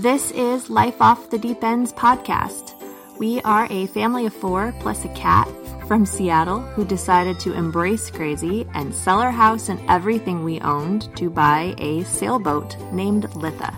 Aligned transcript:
This 0.00 0.30
is 0.30 0.70
Life 0.70 1.02
Off 1.02 1.28
the 1.28 1.36
Deep 1.36 1.62
Ends 1.62 1.92
podcast. 1.92 2.72
We 3.18 3.42
are 3.42 3.66
a 3.68 3.86
family 3.88 4.24
of 4.24 4.32
four 4.32 4.74
plus 4.80 5.04
a 5.04 5.08
cat 5.08 5.46
from 5.86 6.06
Seattle 6.06 6.60
who 6.60 6.86
decided 6.86 7.38
to 7.40 7.52
embrace 7.52 8.10
crazy 8.10 8.66
and 8.72 8.94
sell 8.94 9.20
our 9.20 9.30
house 9.30 9.68
and 9.68 9.78
everything 9.90 10.42
we 10.42 10.58
owned 10.60 11.14
to 11.18 11.28
buy 11.28 11.74
a 11.76 12.04
sailboat 12.04 12.78
named 12.94 13.24
Litha. 13.34 13.76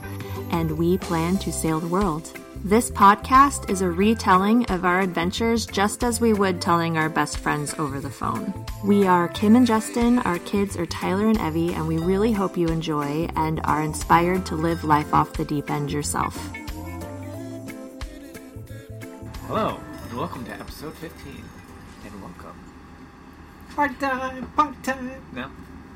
And 0.53 0.79
we 0.79 0.97
plan 0.97 1.39
to 1.39 1.51
sail 1.51 1.81
the 1.81 1.89
world. 1.89 2.31
This 2.63 2.89
podcast 2.89 3.69
is 3.69 3.81
a 3.81 3.91
retelling 3.91 4.65
of 4.67 4.85
our 4.85 5.01
adventures 5.01 5.67
just 5.67 6.05
as 6.05 6.21
we 6.21 6.35
would 6.35 6.61
telling 6.61 6.97
our 6.97 7.09
best 7.09 7.39
friends 7.39 7.75
over 7.81 7.99
the 7.99 8.11
phone. 8.11 8.62
We 8.85 9.07
are 9.07 9.29
Kim 9.29 9.55
and 9.55 9.67
Justin, 9.67 10.19
our 10.21 10.39
kids 10.41 10.77
are 10.77 10.87
Tyler 10.87 11.29
and 11.29 11.39
Evie, 11.41 11.73
and 11.75 11.87
we 11.87 11.99
really 11.99 12.33
hope 12.33 12.57
you 12.57 12.67
enjoy 12.69 13.29
and 13.37 13.61
are 13.65 13.83
inspired 13.83 14.45
to 14.47 14.57
live 14.57 14.83
life 14.85 15.15
off 15.15 15.33
the 15.35 15.45
deep 15.45 15.71
end 15.71 15.93
yourself. 15.93 16.35
Hello, 19.47 19.79
and 20.09 20.19
welcome 20.19 20.45
to 20.47 20.53
episode 20.53 20.95
15. 20.95 21.45
And 22.05 22.23
welcome. 22.23 22.59
Party 23.77 23.95
time, 23.95 24.51
party 24.53 24.77
time. 24.83 25.11
No? 25.33 25.43
Not 25.43 25.51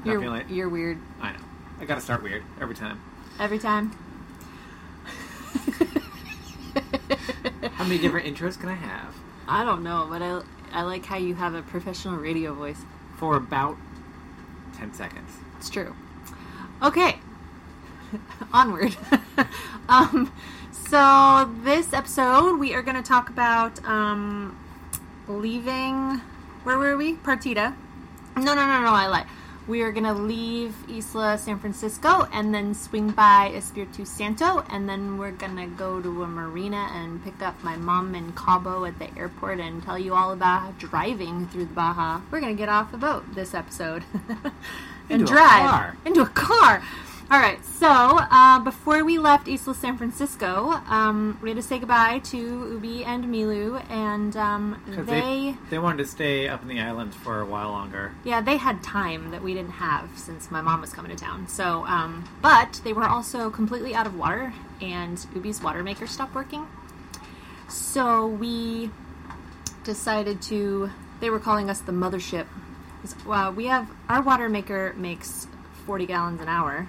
You're, 0.04 0.20
feeling 0.20 0.40
it? 0.42 0.48
you're 0.50 0.68
weird 0.68 0.98
I 1.20 1.32
know. 1.32 1.38
I 1.80 1.84
gotta 1.84 2.00
start 2.00 2.22
weird 2.22 2.44
every 2.60 2.74
time. 2.74 3.00
every 3.40 3.58
time. 3.58 3.90
How 7.72 7.84
many 7.84 7.98
different 7.98 8.26
intros 8.26 8.58
can 8.58 8.68
I 8.68 8.74
have? 8.74 9.14
I 9.48 9.64
don't 9.64 9.82
know, 9.82 10.06
but 10.08 10.22
I, 10.22 10.40
I 10.72 10.82
like 10.82 11.06
how 11.06 11.16
you 11.16 11.34
have 11.34 11.54
a 11.54 11.62
professional 11.62 12.16
radio 12.16 12.54
voice. 12.54 12.80
For 13.16 13.36
about 13.36 13.76
10 14.76 14.92
seconds. 14.92 15.30
It's 15.58 15.70
true. 15.70 15.94
Okay. 16.82 17.18
Onward. 18.52 18.94
um, 19.88 20.32
so 20.70 21.50
this 21.62 21.92
episode 21.92 22.58
we 22.58 22.74
are 22.74 22.82
going 22.82 22.96
to 22.96 23.02
talk 23.02 23.30
about 23.30 23.82
um, 23.84 24.58
leaving. 25.28 26.20
Where 26.64 26.78
were 26.78 26.96
we? 26.96 27.14
Partida. 27.14 27.74
No, 28.36 28.54
no, 28.54 28.66
no, 28.66 28.80
no. 28.82 28.92
I 28.92 29.06
lied. 29.06 29.26
We 29.68 29.82
are 29.82 29.90
going 29.90 30.04
to 30.04 30.12
leave 30.12 30.76
Isla 30.88 31.38
San 31.38 31.58
Francisco 31.58 32.28
and 32.32 32.54
then 32.54 32.72
swing 32.72 33.10
by 33.10 33.50
Espiritu 33.52 34.04
Santo, 34.06 34.64
and 34.70 34.88
then 34.88 35.18
we're 35.18 35.32
going 35.32 35.56
to 35.56 35.66
go 35.66 36.00
to 36.00 36.22
a 36.22 36.26
marina 36.28 36.88
and 36.92 37.22
pick 37.24 37.42
up 37.42 37.60
my 37.64 37.76
mom 37.76 38.14
in 38.14 38.32
Cabo 38.34 38.84
at 38.84 38.96
the 39.00 39.08
airport 39.18 39.58
and 39.58 39.82
tell 39.82 39.98
you 39.98 40.14
all 40.14 40.30
about 40.30 40.78
driving 40.78 41.48
through 41.48 41.64
the 41.64 41.74
Baja. 41.74 42.20
We're 42.30 42.40
going 42.40 42.54
to 42.54 42.58
get 42.58 42.68
off 42.68 42.92
the 42.92 42.96
boat 42.98 43.24
this 43.34 43.54
episode 43.54 44.04
and 44.28 44.52
Into 45.10 45.24
a 45.24 45.26
drive 45.26 45.70
car. 45.70 45.96
into 46.04 46.22
a 46.22 46.26
car. 46.26 46.82
All 47.28 47.40
right, 47.40 47.58
so 47.64 47.88
uh, 47.88 48.60
before 48.60 49.04
we 49.04 49.18
left 49.18 49.48
Isla 49.48 49.74
San 49.74 49.98
Francisco, 49.98 50.80
um, 50.88 51.36
we 51.42 51.48
had 51.50 51.56
to 51.56 51.62
say 51.62 51.80
goodbye 51.80 52.20
to 52.26 52.36
Ubi 52.38 53.04
and 53.04 53.24
Milu, 53.24 53.82
and 53.90 54.36
um, 54.36 54.80
'Cause 54.94 55.06
they, 55.06 55.56
they 55.68 55.78
wanted 55.80 55.98
to 56.04 56.08
stay 56.08 56.46
up 56.46 56.62
in 56.62 56.68
the 56.68 56.78
islands 56.78 57.16
for 57.16 57.40
a 57.40 57.44
while 57.44 57.70
longer. 57.72 58.12
yeah, 58.22 58.40
they 58.40 58.58
had 58.58 58.80
time 58.80 59.32
that 59.32 59.42
we 59.42 59.54
didn't 59.54 59.72
have 59.72 60.08
since 60.14 60.52
my 60.52 60.60
mom 60.60 60.80
was 60.80 60.92
coming 60.92 61.10
to 61.10 61.16
town. 61.16 61.48
So, 61.48 61.84
um, 61.86 62.24
but 62.42 62.80
they 62.84 62.92
were 62.92 63.08
also 63.08 63.50
completely 63.50 63.92
out 63.92 64.06
of 64.06 64.16
water, 64.16 64.52
and 64.80 65.26
Ubi's 65.34 65.60
water 65.60 65.82
maker 65.82 66.06
stopped 66.06 66.32
working. 66.34 66.68
So 67.68 68.24
we 68.28 68.90
decided 69.82 70.40
to. 70.42 70.90
They 71.18 71.30
were 71.30 71.40
calling 71.40 71.68
us 71.70 71.80
the 71.80 71.90
mothership. 71.92 72.46
Well, 73.26 73.52
we 73.52 73.66
have 73.66 73.90
our 74.08 74.22
water 74.22 74.48
maker 74.48 74.94
makes 74.96 75.48
forty 75.86 76.06
gallons 76.06 76.40
an 76.40 76.48
hour, 76.48 76.88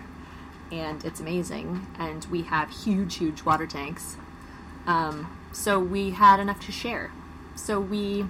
and 0.71 1.03
it's 1.05 1.19
amazing. 1.19 1.87
And 1.99 2.25
we 2.25 2.43
have 2.43 2.69
huge, 2.69 3.15
huge 3.15 3.43
water 3.43 3.67
tanks. 3.67 4.17
Um, 4.85 5.37
so 5.51 5.79
we 5.79 6.11
had 6.11 6.39
enough 6.39 6.65
to 6.65 6.71
share. 6.71 7.11
So 7.55 7.79
we 7.79 8.25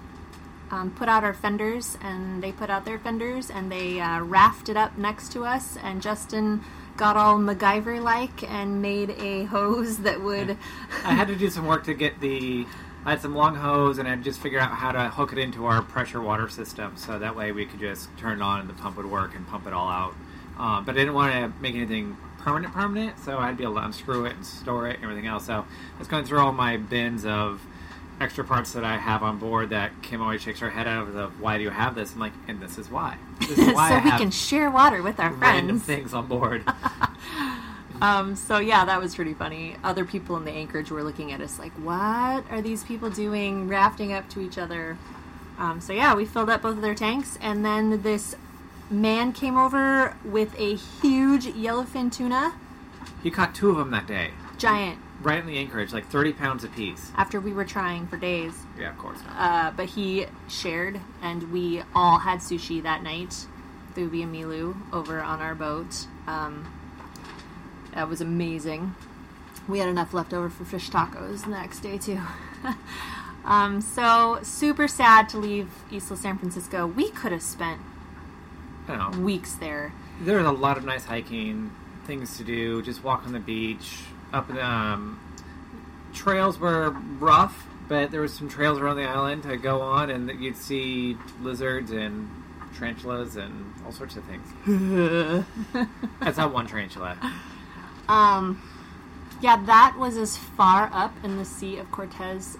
um, 0.71 0.91
put 0.91 1.07
out 1.09 1.23
our 1.23 1.33
fenders, 1.33 1.97
and 2.01 2.41
they 2.43 2.51
put 2.51 2.69
out 2.69 2.85
their 2.85 2.99
fenders, 2.99 3.49
and 3.49 3.71
they 3.71 3.99
uh, 3.99 4.21
rafted 4.21 4.77
up 4.77 4.97
next 4.97 5.31
to 5.33 5.45
us. 5.45 5.77
And 5.81 6.01
Justin 6.01 6.63
got 6.95 7.15
all 7.15 7.37
MacGyver 7.37 8.01
like 8.01 8.49
and 8.49 8.81
made 8.81 9.11
a 9.11 9.45
hose 9.45 9.99
that 9.99 10.21
would. 10.21 10.57
I 11.03 11.13
had 11.13 11.27
to 11.27 11.35
do 11.35 11.49
some 11.49 11.65
work 11.65 11.83
to 11.85 11.93
get 11.93 12.19
the. 12.19 12.65
I 13.05 13.11
had 13.11 13.21
some 13.21 13.35
long 13.35 13.55
hose, 13.55 13.99
and 13.99 14.07
I 14.07 14.11
had 14.11 14.19
to 14.19 14.25
just 14.25 14.41
figure 14.41 14.59
out 14.59 14.71
how 14.71 14.91
to 14.91 15.09
hook 15.09 15.31
it 15.31 15.37
into 15.37 15.65
our 15.65 15.81
pressure 15.81 16.21
water 16.21 16.49
system, 16.49 16.97
so 16.97 17.17
that 17.19 17.35
way 17.35 17.53
we 17.53 17.65
could 17.65 17.79
just 17.79 18.09
turn 18.17 18.41
it 18.41 18.43
on 18.43 18.59
and 18.59 18.69
the 18.69 18.73
pump 18.73 18.97
would 18.97 19.05
work 19.05 19.33
and 19.35 19.47
pump 19.47 19.65
it 19.67 19.73
all 19.73 19.87
out. 19.87 20.13
Um, 20.57 20.83
but 20.83 20.95
I 20.95 20.97
didn't 20.97 21.13
want 21.13 21.31
to 21.33 21.61
make 21.61 21.75
anything 21.75 22.17
permanent, 22.47 22.73
permanent, 22.73 23.19
so 23.19 23.37
I'd 23.37 23.57
be 23.57 23.63
able 23.63 23.75
to 23.75 23.81
unscrew 23.81 24.25
it 24.25 24.37
and 24.37 24.45
store 24.45 24.87
it 24.87 24.95
and 24.95 25.03
everything 25.03 25.27
else. 25.27 25.47
So 25.47 25.53
I 25.53 25.99
was 25.99 26.07
going 26.07 26.23
through 26.23 26.39
all 26.39 26.53
my 26.53 26.77
bins 26.77 27.25
of 27.25 27.61
extra 28.21 28.45
parts 28.45 28.71
that 28.71 28.85
I 28.85 28.95
have 28.97 29.21
on 29.21 29.37
board 29.37 29.71
that 29.71 29.91
Kim 30.01 30.21
always 30.21 30.41
shakes 30.41 30.61
her 30.61 30.69
head 30.69 30.87
out 30.87 31.09
of. 31.09 31.13
the 31.13 31.27
Why 31.27 31.57
do 31.57 31.63
you 31.63 31.71
have 31.71 31.93
this? 31.93 32.13
I'm 32.13 32.21
like, 32.21 32.31
and 32.47 32.61
this 32.61 32.77
is 32.77 32.89
why. 32.89 33.17
This 33.41 33.57
is 33.57 33.67
why 33.73 33.89
so 33.89 33.95
I 33.95 34.03
we 34.05 34.11
can 34.11 34.31
share 34.31 34.71
water 34.71 35.03
with 35.03 35.19
our 35.19 35.33
random 35.33 35.79
friends. 35.79 35.83
things 35.83 36.13
on 36.13 36.27
board. 36.27 36.63
Um, 37.99 38.35
so 38.35 38.59
yeah, 38.59 38.85
that 38.85 39.01
was 39.01 39.15
pretty 39.15 39.33
funny. 39.33 39.75
Other 39.83 40.05
people 40.05 40.37
in 40.37 40.45
the 40.45 40.51
anchorage 40.51 40.91
were 40.91 41.01
looking 41.01 41.31
at 41.31 41.41
us 41.41 41.57
like, 41.57 41.71
"What 41.73 42.43
are 42.51 42.61
these 42.61 42.83
people 42.83 43.09
doing, 43.09 43.67
rafting 43.67 44.13
up 44.13 44.29
to 44.29 44.39
each 44.39 44.59
other?" 44.59 44.99
Um, 45.57 45.81
so 45.81 45.93
yeah, 45.93 46.13
we 46.13 46.23
filled 46.23 46.51
up 46.51 46.61
both 46.61 46.75
of 46.75 46.83
their 46.83 46.93
tanks, 46.93 47.39
and 47.41 47.65
then 47.65 48.03
this 48.03 48.35
man 48.89 49.33
came 49.33 49.57
over 49.57 50.15
with 50.23 50.57
a 50.59 50.75
huge 50.75 51.45
yellowfin 51.47 52.11
tuna, 52.11 52.53
he 53.23 53.31
caught 53.31 53.53
two 53.55 53.69
of 53.69 53.77
them 53.77 53.91
that 53.91 54.07
day, 54.07 54.31
giant. 54.57 54.99
right 55.21 55.39
in 55.39 55.45
the 55.47 55.57
anchorage, 55.57 55.91
like 55.93 56.07
30 56.07 56.33
pounds 56.33 56.63
apiece. 56.63 57.11
After 57.15 57.39
we 57.39 57.51
were 57.51 57.65
trying 57.65 58.07
for 58.07 58.17
days, 58.17 58.53
Yeah, 58.79 58.89
of 58.91 58.97
course. 58.97 59.19
uh, 59.37 59.71
but 59.71 59.87
he 59.89 60.27
shared, 60.47 60.99
and 61.21 61.51
we 61.51 61.81
all 61.95 62.19
had 62.19 62.39
sushi 62.39 62.81
that 62.83 63.03
night. 63.03 63.47
Thubi 63.95 64.21
and 64.23 64.33
Milu 64.33 64.75
over 64.93 65.19
on 65.21 65.41
our 65.41 65.55
boat. 65.55 66.05
Um, 66.27 66.71
that 67.95 68.07
was 68.07 68.21
amazing. 68.21 68.93
We 69.67 69.79
had 69.79 69.89
enough 69.89 70.13
left 70.13 70.33
over 70.33 70.49
for 70.49 70.63
fish 70.65 70.89
tacos 70.91 71.43
the 71.45 71.49
next 71.49 71.79
day 71.79 71.97
too. 71.97 72.21
um, 73.45 73.81
so 73.81 74.37
super 74.43 74.87
sad 74.87 75.27
to 75.29 75.37
leave 75.39 75.69
Isla 75.91 76.15
San 76.15 76.37
Francisco. 76.37 76.85
We 76.85 77.09
could 77.09 77.31
have 77.31 77.41
spent 77.41 77.81
know. 78.87 79.09
weeks 79.19 79.53
there. 79.55 79.93
There 80.21 80.37
was 80.37 80.47
a 80.47 80.51
lot 80.51 80.77
of 80.77 80.85
nice 80.85 81.05
hiking, 81.05 81.71
things 82.05 82.37
to 82.37 82.43
do, 82.43 82.81
just 82.81 83.03
walk 83.03 83.25
on 83.25 83.33
the 83.33 83.39
beach. 83.39 84.03
Up 84.33 84.47
the 84.47 84.65
um, 84.65 85.19
trails 86.13 86.59
were 86.59 86.89
rough, 87.19 87.67
but 87.87 88.11
there 88.11 88.21
was 88.21 88.33
some 88.33 88.49
trails 88.49 88.79
around 88.79 88.97
the 88.97 89.05
island 89.05 89.43
to 89.43 89.57
go 89.57 89.81
on, 89.81 90.09
and 90.09 90.29
you'd 90.41 90.57
see 90.57 91.17
lizards 91.41 91.91
and 91.91 92.29
tarantulas 92.77 93.35
and 93.35 93.73
all 93.85 93.91
sorts 93.91 94.15
of 94.15 94.23
things. 94.25 94.47
That's 96.19 96.37
not 96.37 96.53
one 96.53 96.67
tarantula. 96.67 97.17
Um, 98.07 98.61
yeah, 99.41 99.63
that 99.65 99.95
was 99.97 100.17
as 100.17 100.37
far 100.37 100.89
up 100.93 101.13
in 101.23 101.37
the 101.37 101.45
Sea 101.45 101.77
of 101.77 101.91
Cortez 101.91 102.57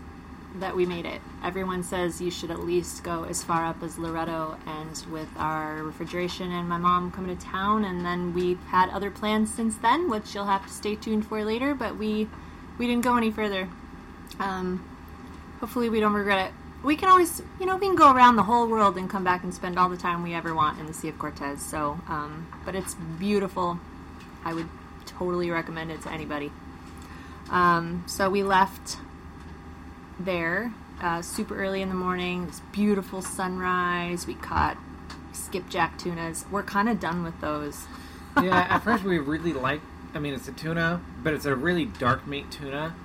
that 0.56 0.76
we 0.76 0.86
made 0.86 1.06
it. 1.06 1.22
Everyone 1.44 1.84
says 1.84 2.22
you 2.22 2.32
should 2.32 2.52
at 2.52 2.60
least 2.60 3.04
go 3.04 3.24
as 3.24 3.44
far 3.44 3.66
up 3.66 3.84
as 3.84 3.98
Loreto, 3.98 4.58
and 4.66 5.04
with 5.12 5.30
our 5.38 5.84
refrigeration 5.84 6.52
and 6.52 6.68
my 6.68 6.78
mom 6.78 7.12
coming 7.12 7.36
to 7.36 7.46
town, 7.46 7.86
and 7.86 8.06
then 8.06 8.34
we've 8.34 8.60
had 8.68 8.90
other 8.90 9.12
plans 9.12 9.54
since 9.54 9.78
then, 9.78 10.10
which 10.10 10.34
you'll 10.34 10.46
have 10.46 10.66
to 10.66 10.74
stay 10.74 10.96
tuned 10.96 11.26
for 11.28 11.44
later. 11.44 11.76
But 11.76 11.98
we 11.98 12.28
we 12.78 12.88
didn't 12.88 13.04
go 13.04 13.18
any 13.18 13.32
further. 13.32 13.70
Um, 14.40 14.84
hopefully, 15.60 15.90
we 15.90 16.00
don't 16.00 16.14
regret 16.14 16.48
it. 16.48 16.54
We 16.84 16.96
can 16.96 17.10
always, 17.10 17.42
you 17.60 17.66
know, 17.66 17.76
we 17.76 17.88
can 17.88 17.96
go 17.96 18.14
around 18.14 18.36
the 18.36 18.44
whole 18.44 18.68
world 18.68 18.98
and 18.98 19.10
come 19.10 19.24
back 19.24 19.44
and 19.44 19.54
spend 19.54 19.80
all 19.80 19.90
the 19.90 19.98
time 19.98 20.22
we 20.22 20.34
ever 20.34 20.54
want 20.54 20.80
in 20.80 20.86
the 20.86 20.94
Sea 20.94 21.10
of 21.10 21.18
Cortez. 21.18 21.62
So, 21.62 22.00
um, 22.08 22.48
but 22.66 22.76
it's 22.76 22.94
beautiful. 22.94 23.80
I 24.46 24.54
would 24.54 24.70
totally 25.06 25.50
recommend 25.50 25.92
it 25.92 26.02
to 26.04 26.12
anybody. 26.12 26.52
Um, 27.50 28.04
so 28.08 28.30
we 28.30 28.44
left 28.44 28.98
there 30.20 30.74
uh, 31.02 31.22
super 31.22 31.58
early 31.58 31.82
in 31.82 31.90
the 31.90 31.96
morning. 31.96 32.48
Was 32.48 32.62
beautiful 32.72 33.22
sunrise. 33.22 34.28
We 34.28 34.36
caught 34.36 34.78
skipjack 35.34 35.98
tunas. 35.98 36.46
We're 36.52 36.64
kind 36.64 36.90
of 36.90 37.00
done 37.00 37.24
with 37.24 37.40
those. 37.42 37.86
yeah, 38.42 38.68
at 38.70 38.80
first 38.84 39.04
we 39.04 39.20
really 39.20 39.54
liked. 39.54 39.84
I 40.14 40.20
mean, 40.20 40.34
it's 40.34 40.48
a 40.48 40.54
tuna, 40.54 41.02
but 41.22 41.34
it's 41.34 41.46
a 41.46 41.56
really 41.56 41.86
dark 41.86 42.26
meat 42.28 42.50
tuna. 42.52 42.96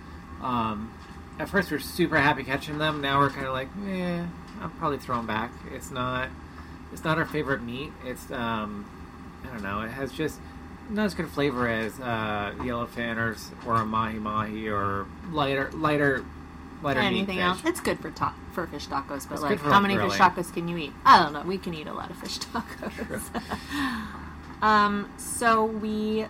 Um, 0.41 0.93
at 1.39 1.49
first 1.49 1.71
we 1.71 1.77
are 1.77 1.81
super 1.81 2.17
happy 2.17 2.45
catching 2.45 2.79
them. 2.79 3.01
Now 3.01 3.19
we're 3.19 3.31
kind 3.31 3.47
of 3.47 3.53
like, 3.53 3.69
eh, 3.87 4.25
I'll 4.61 4.71
probably 4.71 4.99
throw 4.99 5.17
them 5.17 5.27
back. 5.27 5.53
It's 5.73 5.91
not. 5.91 6.29
It's 6.93 7.05
not 7.05 7.19
our 7.19 7.25
favorite 7.25 7.63
meat. 7.63 7.91
It's 8.05 8.31
um, 8.31 8.87
I 9.45 9.49
don't 9.49 9.63
know. 9.63 9.81
It 9.83 9.91
has 9.91 10.13
just 10.13 10.39
not 10.91 11.07
as 11.07 11.15
good 11.15 11.29
flavor 11.29 11.67
as 11.67 11.99
uh, 12.01 12.55
yellowfin 12.59 13.17
or 13.17 13.37
or 13.67 13.77
a 13.77 13.85
mahi 13.85 14.19
mahi 14.19 14.69
or 14.69 15.07
lighter 15.31 15.71
lighter 15.73 16.25
lighter 16.83 17.01
Anything 17.01 17.39
else? 17.39 17.61
It's 17.65 17.81
good 17.81 17.99
for 18.01 18.11
ta- 18.11 18.35
for 18.53 18.67
fish 18.67 18.87
tacos, 18.89 19.29
but 19.29 19.35
It's 19.35 19.43
like, 19.43 19.61
how 19.61 19.81
many 19.81 19.97
fish 19.97 20.13
tacos 20.15 20.53
can 20.53 20.69
you 20.69 20.77
eat? 20.77 20.93
I 21.05 21.23
don't 21.23 21.33
know. 21.33 21.43
We 21.43 21.59
can 21.59 21.75
eat 21.75 21.87
a 21.87 21.93
lot 21.93 22.11
of 22.11 22.17
fish 22.19 22.39
tacos. 22.39 23.23
um, 24.63 25.11
so 25.17 25.65
we 25.65 26.27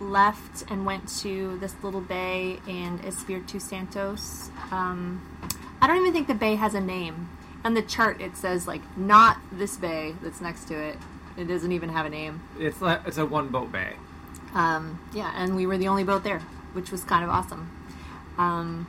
left 0.00 0.64
and 0.70 0.84
went 0.84 1.08
to 1.20 1.58
this 1.58 1.74
little 1.82 2.00
bay 2.00 2.58
in 2.66 2.98
Espiritu 3.00 3.60
Santos. 3.60 4.50
Um, 4.70 5.20
I 5.80 5.86
don't 5.86 5.96
even 5.98 6.12
think 6.12 6.26
the 6.28 6.34
bay 6.34 6.56
has 6.56 6.74
a 6.74 6.80
name. 6.80 7.28
On 7.64 7.74
the 7.74 7.82
chart, 7.82 8.20
it 8.20 8.36
says 8.36 8.66
like 8.66 8.82
not 8.96 9.38
this 9.52 9.76
bay 9.76 10.14
that's 10.22 10.40
next 10.40 10.64
to 10.66 10.74
it. 10.74 10.96
It 11.36 11.44
doesn't 11.44 11.72
even 11.72 11.88
have 11.90 12.04
a 12.06 12.10
name. 12.10 12.42
It's 12.58 12.80
like, 12.82 13.00
it's 13.06 13.18
a 13.18 13.24
one 13.24 13.48
boat 13.48 13.72
bay. 13.72 13.94
Um, 14.54 14.98
yeah, 15.14 15.32
and 15.34 15.56
we 15.56 15.66
were 15.66 15.78
the 15.78 15.88
only 15.88 16.04
boat 16.04 16.24
there, 16.24 16.40
which 16.72 16.90
was 16.90 17.04
kind 17.04 17.24
of 17.24 17.30
awesome. 17.30 17.70
Um, 18.36 18.86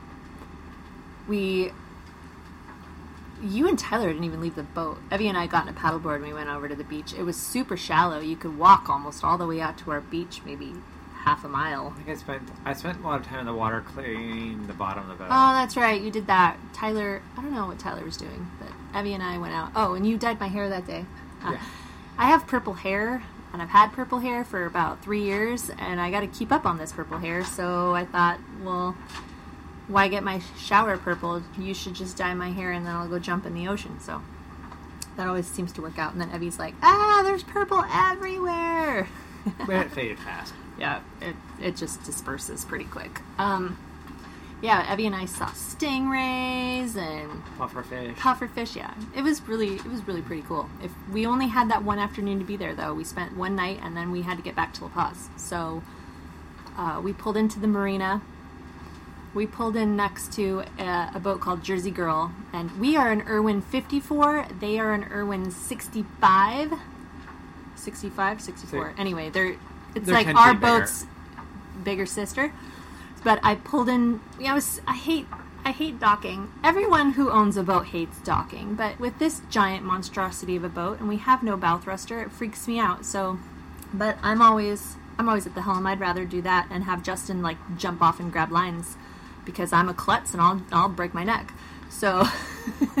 we, 1.28 1.72
you 3.42 3.68
and 3.68 3.78
Tyler 3.78 4.08
didn't 4.08 4.24
even 4.24 4.40
leave 4.40 4.54
the 4.54 4.62
boat. 4.62 4.98
Evie 5.12 5.28
and 5.28 5.36
I 5.36 5.46
got 5.46 5.66
in 5.68 5.74
a 5.74 5.78
paddleboard 5.78 6.16
and 6.16 6.24
we 6.24 6.32
went 6.32 6.48
over 6.48 6.68
to 6.68 6.74
the 6.74 6.84
beach. 6.84 7.12
It 7.12 7.22
was 7.22 7.36
super 7.36 7.76
shallow. 7.76 8.20
You 8.20 8.36
could 8.36 8.58
walk 8.58 8.88
almost 8.88 9.22
all 9.24 9.36
the 9.38 9.46
way 9.46 9.60
out 9.60 9.76
to 9.78 9.90
our 9.90 10.00
beach, 10.00 10.40
maybe 10.44 10.72
half 11.24 11.44
a 11.44 11.48
mile. 11.48 11.92
I 11.94 11.96
think 12.02 12.08
I 12.10 12.14
spent 12.20 12.42
I 12.64 12.72
spent 12.74 13.00
a 13.00 13.02
lot 13.02 13.20
of 13.20 13.26
time 13.26 13.40
in 13.40 13.46
the 13.46 13.54
water 13.54 13.80
cleaning 13.80 14.66
the 14.66 14.72
bottom 14.74 15.04
of 15.10 15.18
the 15.18 15.24
boat. 15.24 15.28
Oh, 15.30 15.52
that's 15.54 15.76
right. 15.76 16.00
You 16.00 16.10
did 16.10 16.26
that. 16.26 16.56
Tyler, 16.72 17.22
I 17.36 17.42
don't 17.42 17.52
know 17.52 17.66
what 17.66 17.78
Tyler 17.78 18.04
was 18.04 18.16
doing, 18.16 18.50
but 18.60 18.98
Evie 18.98 19.14
and 19.14 19.22
I 19.22 19.38
went 19.38 19.54
out. 19.54 19.70
Oh, 19.74 19.94
and 19.94 20.06
you 20.06 20.16
dyed 20.18 20.38
my 20.40 20.48
hair 20.48 20.68
that 20.68 20.86
day. 20.86 21.04
Uh, 21.42 21.52
Yeah. 21.52 21.60
I 22.16 22.26
have 22.28 22.46
purple 22.46 22.74
hair, 22.74 23.24
and 23.52 23.60
I've 23.60 23.70
had 23.70 23.92
purple 23.92 24.20
hair 24.20 24.44
for 24.44 24.66
about 24.66 25.02
three 25.02 25.22
years, 25.24 25.68
and 25.78 26.00
I 26.00 26.12
got 26.12 26.20
to 26.20 26.28
keep 26.28 26.52
up 26.52 26.64
on 26.64 26.78
this 26.78 26.92
purple 26.92 27.18
hair. 27.18 27.42
So 27.44 27.92
I 27.94 28.04
thought, 28.04 28.38
well, 28.62 28.96
why 29.88 30.08
get 30.08 30.22
my 30.22 30.40
shower 30.58 30.96
purple? 30.96 31.42
You 31.58 31.74
should 31.74 31.94
just 31.94 32.16
dye 32.16 32.34
my 32.34 32.50
hair, 32.50 32.72
and 32.72 32.86
then 32.86 32.94
I'll 32.94 33.08
go 33.08 33.18
jump 33.18 33.46
in 33.46 33.54
the 33.54 33.68
ocean. 33.68 34.00
So 34.00 34.22
that 35.16 35.26
always 35.26 35.46
seems 35.46 35.72
to 35.72 35.82
work 35.82 35.98
out. 35.98 36.12
And 36.12 36.20
then 36.20 36.30
Evie's 36.30 36.58
like, 36.58 36.74
ah, 36.82 37.22
there's 37.24 37.42
purple 37.42 37.84
everywhere. 37.92 39.08
but 39.66 39.86
it 39.86 39.92
faded 39.92 40.18
fast. 40.18 40.54
yeah, 40.78 41.00
it, 41.20 41.36
it 41.60 41.76
just 41.76 42.02
disperses 42.04 42.64
pretty 42.64 42.86
quick. 42.86 43.20
Um, 43.38 43.78
yeah, 44.62 44.90
Evie 44.90 45.06
and 45.06 45.14
I 45.14 45.26
saw 45.26 45.46
stingrays 45.48 46.96
and 46.96 47.42
Pufferfish. 47.58 48.14
pufferfish. 48.16 48.74
Yeah, 48.76 48.94
it 49.14 49.20
was 49.22 49.42
really 49.46 49.74
it 49.74 49.86
was 49.86 50.06
really 50.06 50.22
pretty 50.22 50.42
cool. 50.42 50.70
If 50.82 50.90
we 51.12 51.26
only 51.26 51.48
had 51.48 51.70
that 51.70 51.82
one 51.84 51.98
afternoon 51.98 52.38
to 52.38 52.44
be 52.44 52.56
there, 52.56 52.74
though, 52.74 52.94
we 52.94 53.04
spent 53.04 53.36
one 53.36 53.54
night 53.54 53.80
and 53.82 53.94
then 53.94 54.10
we 54.10 54.22
had 54.22 54.38
to 54.38 54.42
get 54.42 54.56
back 54.56 54.72
to 54.74 54.84
La 54.84 54.88
Paz. 54.88 55.28
So 55.36 55.82
uh, 56.78 57.00
we 57.04 57.12
pulled 57.12 57.36
into 57.36 57.60
the 57.60 57.66
marina. 57.66 58.22
We 59.34 59.46
pulled 59.46 59.74
in 59.76 59.96
next 59.96 60.32
to 60.34 60.62
a, 60.78 61.10
a 61.14 61.18
boat 61.20 61.40
called 61.40 61.64
Jersey 61.64 61.90
Girl, 61.90 62.32
and 62.52 62.78
we 62.78 62.96
are 62.96 63.10
an 63.10 63.22
Irwin 63.22 63.60
54. 63.62 64.46
They 64.60 64.78
are 64.78 64.92
an 64.92 65.04
Irwin 65.10 65.50
65. 65.50 66.72
65, 67.74 68.40
64. 68.40 68.92
So- 68.96 69.00
anyway, 69.00 69.30
they're 69.30 69.56
it's 69.94 70.06
They're 70.06 70.14
like 70.14 70.34
our 70.34 70.54
bigger. 70.54 70.60
boat's 70.80 71.06
bigger 71.82 72.06
sister. 72.06 72.52
But 73.22 73.40
I 73.42 73.54
pulled 73.56 73.88
in. 73.88 74.20
Yeah, 74.38 74.52
I 74.52 74.54
was. 74.54 74.80
I 74.86 74.94
hate. 74.94 75.26
I 75.64 75.70
hate 75.72 75.98
docking. 75.98 76.52
Everyone 76.62 77.12
who 77.12 77.30
owns 77.30 77.56
a 77.56 77.62
boat 77.62 77.86
hates 77.86 78.18
docking, 78.20 78.74
but 78.74 79.00
with 79.00 79.18
this 79.18 79.40
giant 79.48 79.82
monstrosity 79.84 80.56
of 80.56 80.64
a 80.64 80.68
boat, 80.68 81.00
and 81.00 81.08
we 81.08 81.16
have 81.16 81.42
no 81.42 81.56
bow 81.56 81.78
thruster, 81.78 82.20
it 82.20 82.30
freaks 82.30 82.68
me 82.68 82.78
out. 82.78 83.04
So, 83.06 83.38
but 83.92 84.18
I'm 84.22 84.42
always. 84.42 84.96
I'm 85.18 85.28
always 85.28 85.46
at 85.46 85.54
the 85.54 85.62
helm. 85.62 85.86
I'd 85.86 86.00
rather 86.00 86.24
do 86.24 86.42
that 86.42 86.66
and 86.70 86.84
have 86.84 87.02
Justin 87.02 87.40
like 87.40 87.56
jump 87.78 88.02
off 88.02 88.18
and 88.20 88.32
grab 88.32 88.50
lines 88.52 88.96
because 89.44 89.72
I'm 89.72 89.88
a 89.88 89.94
klutz 89.94 90.32
and 90.32 90.40
I'll 90.40 90.62
I'll 90.72 90.88
break 90.88 91.14
my 91.14 91.24
neck. 91.24 91.52
So, 91.90 92.24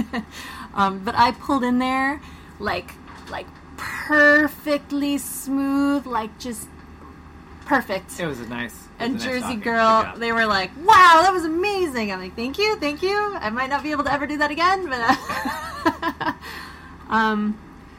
um, 0.74 1.00
but 1.04 1.14
I 1.14 1.32
pulled 1.32 1.64
in 1.64 1.78
there 1.78 2.20
like 2.58 2.94
like 3.28 3.46
perfectly 3.76 5.18
smooth, 5.18 6.06
like 6.06 6.38
just 6.38 6.68
perfect. 7.64 8.18
It 8.20 8.26
was 8.26 8.40
a 8.40 8.48
nice. 8.48 8.72
was 8.72 8.88
And 8.98 9.14
a 9.14 9.18
nice 9.18 9.24
Jersey. 9.24 9.54
Good 9.56 9.64
Girl, 9.64 10.14
they 10.16 10.32
were 10.32 10.46
like, 10.46 10.70
"Wow, 10.76 11.20
that 11.22 11.32
was 11.32 11.44
amazing!" 11.44 12.12
I'm 12.12 12.20
like, 12.20 12.36
"Thank 12.36 12.58
you, 12.58 12.76
thank 12.76 13.02
you." 13.02 13.36
I 13.36 13.50
might 13.50 13.70
not 13.70 13.82
be 13.82 13.90
able 13.90 14.04
to 14.04 14.12
ever 14.12 14.26
do 14.26 14.38
that 14.38 14.50
again, 14.50 14.86
but 14.86 15.18
uh, 15.86 16.32
um, 17.08 17.58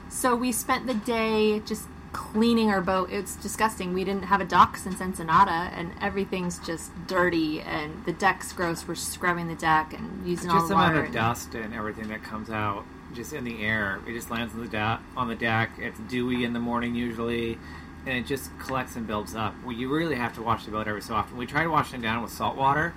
so 0.09 0.35
we 0.35 0.51
spent 0.51 0.87
the 0.87 0.93
day 0.93 1.59
just 1.59 1.87
cleaning 2.35 2.69
our 2.69 2.81
boat. 2.81 3.09
It's 3.09 3.37
disgusting. 3.37 3.93
We 3.93 4.03
didn't 4.03 4.23
have 4.23 4.41
a 4.41 4.45
dock 4.45 4.75
since 4.75 4.99
Ensenada, 4.99 5.71
and 5.73 5.93
everything's 6.01 6.59
just 6.59 6.91
dirty, 7.07 7.61
and 7.61 8.03
the 8.03 8.11
deck's 8.11 8.51
gross. 8.51 8.85
We're 8.85 8.95
scrubbing 8.95 9.47
the 9.47 9.55
deck 9.55 9.93
and 9.93 10.27
using 10.27 10.49
all 10.49 10.57
just 10.57 10.67
the 10.67 10.73
the 10.73 10.75
water. 10.75 11.05
Just 11.05 11.15
amount 11.15 11.15
of 11.15 11.37
dust 11.37 11.55
and 11.55 11.73
everything 11.73 12.09
that 12.09 12.23
comes 12.23 12.49
out 12.49 12.83
just 13.13 13.31
in 13.31 13.45
the 13.45 13.63
air. 13.63 14.01
It 14.05 14.11
just 14.11 14.29
lands 14.29 14.53
on 14.53 14.59
the 14.59 14.67
da- 14.67 14.99
on 15.15 15.29
the 15.29 15.35
deck. 15.35 15.71
It's 15.77 15.97
dewy 15.97 16.43
in 16.43 16.51
the 16.51 16.59
morning 16.59 16.93
usually, 16.93 17.57
and 18.05 18.17
it 18.17 18.25
just 18.25 18.49
collects 18.59 18.97
and 18.97 19.07
builds 19.07 19.33
up. 19.33 19.55
Well, 19.63 19.71
you 19.73 19.87
really 19.89 20.15
have 20.15 20.35
to 20.35 20.41
wash 20.41 20.65
the 20.65 20.71
boat 20.71 20.89
every 20.89 21.01
so 21.01 21.13
often. 21.13 21.37
We 21.37 21.45
try 21.45 21.63
to 21.63 21.69
wash 21.69 21.93
it 21.93 22.01
down 22.01 22.21
with 22.21 22.33
salt 22.33 22.57
water, 22.57 22.93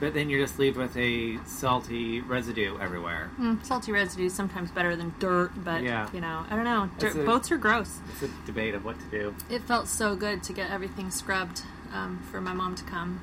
but 0.00 0.14
then 0.14 0.30
you're 0.30 0.40
just 0.40 0.58
left 0.58 0.76
with 0.76 0.96
a 0.96 1.38
salty 1.44 2.20
residue 2.20 2.78
everywhere. 2.78 3.30
Mm, 3.40 3.64
salty 3.64 3.92
residue 3.92 4.26
is 4.26 4.34
sometimes 4.34 4.70
better 4.70 4.94
than 4.96 5.14
dirt, 5.18 5.52
but 5.64 5.82
Yeah. 5.82 6.08
you 6.12 6.20
know, 6.20 6.44
I 6.50 6.56
don't 6.56 6.64
know. 6.64 6.88
Dirt, 6.98 7.16
a- 7.16 7.24
boats 7.24 7.50
are 7.50 7.56
gross. 7.58 8.00
It's 8.12 8.22
a 8.22 8.28
debate 8.46 8.74
of 8.74 8.84
what 8.84 8.98
to 9.00 9.06
do. 9.06 9.34
It 9.50 9.62
felt 9.62 9.88
so 9.88 10.14
good 10.16 10.42
to 10.44 10.52
get 10.52 10.70
everything 10.70 11.10
scrubbed 11.10 11.62
um, 11.92 12.18
for 12.30 12.40
my 12.40 12.52
mom 12.52 12.74
to 12.76 12.84
come. 12.84 13.20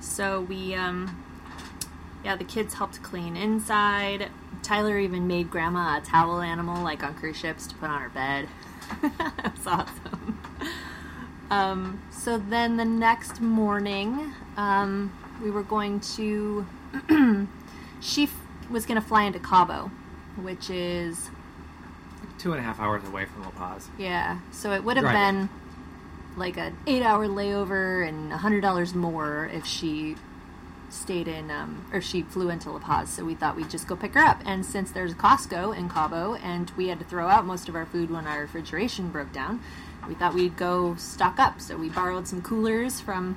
So 0.00 0.40
we, 0.42 0.74
um, 0.74 1.22
yeah, 2.24 2.36
the 2.36 2.44
kids 2.44 2.74
helped 2.74 3.02
clean 3.02 3.36
inside. 3.36 4.28
Tyler 4.62 4.98
even 4.98 5.26
made 5.26 5.50
Grandma 5.50 5.98
a 5.98 6.00
towel 6.00 6.40
animal, 6.40 6.82
like 6.82 7.02
on 7.04 7.14
cruise 7.14 7.36
ships, 7.36 7.66
to 7.68 7.74
put 7.76 7.88
on 7.88 8.00
her 8.02 8.08
bed. 8.08 8.48
That's 9.18 9.66
awesome. 9.66 10.40
Um, 11.48 12.02
so 12.10 12.38
then 12.38 12.76
the 12.76 12.84
next 12.84 13.40
morning, 13.40 14.32
um, 14.56 15.12
we 15.42 15.50
were 15.50 15.62
going 15.62 16.00
to. 16.16 16.66
she 18.00 18.24
f- 18.24 18.40
was 18.70 18.86
going 18.86 19.00
to 19.00 19.06
fly 19.06 19.22
into 19.24 19.38
Cabo, 19.38 19.90
which 20.40 20.70
is 20.70 21.30
Two 22.38 22.52
and 22.52 22.60
a 22.60 22.62
half 22.62 22.78
hours 22.80 23.02
away 23.04 23.24
from 23.24 23.42
La 23.44 23.50
Paz. 23.50 23.88
yeah, 23.98 24.38
so 24.52 24.72
it 24.72 24.84
would 24.84 24.96
have 24.96 25.04
Driving. 25.04 25.46
been 25.46 25.48
like 26.36 26.58
an 26.58 26.76
eight-hour 26.86 27.26
layover 27.28 28.06
and 28.06 28.30
a 28.32 28.36
hundred 28.36 28.60
dollars 28.60 28.94
more 28.94 29.48
if 29.52 29.64
she 29.64 30.16
stayed 30.90 31.26
in, 31.28 31.50
um, 31.50 31.84
or 31.92 32.00
she 32.00 32.22
flew 32.22 32.50
into 32.50 32.70
La 32.70 32.78
Paz. 32.78 33.08
So 33.10 33.24
we 33.24 33.34
thought 33.34 33.56
we'd 33.56 33.70
just 33.70 33.88
go 33.88 33.96
pick 33.96 34.14
her 34.14 34.20
up. 34.20 34.40
And 34.44 34.64
since 34.64 34.90
there's 34.92 35.12
a 35.12 35.16
Costco 35.16 35.76
in 35.76 35.88
Cabo, 35.88 36.34
and 36.34 36.70
we 36.76 36.88
had 36.88 36.98
to 36.98 37.04
throw 37.06 37.26
out 37.28 37.44
most 37.46 37.68
of 37.68 37.74
our 37.74 37.86
food 37.86 38.10
when 38.10 38.26
our 38.26 38.42
refrigeration 38.42 39.08
broke 39.08 39.32
down, 39.32 39.60
we 40.06 40.14
thought 40.14 40.34
we'd 40.34 40.56
go 40.56 40.94
stock 40.96 41.38
up. 41.38 41.60
So 41.60 41.76
we 41.76 41.88
borrowed 41.88 42.28
some 42.28 42.42
coolers 42.42 43.00
from 43.00 43.36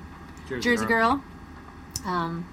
Jersey 0.60 0.84
Girl. 0.86 1.22
Um, 2.04 2.46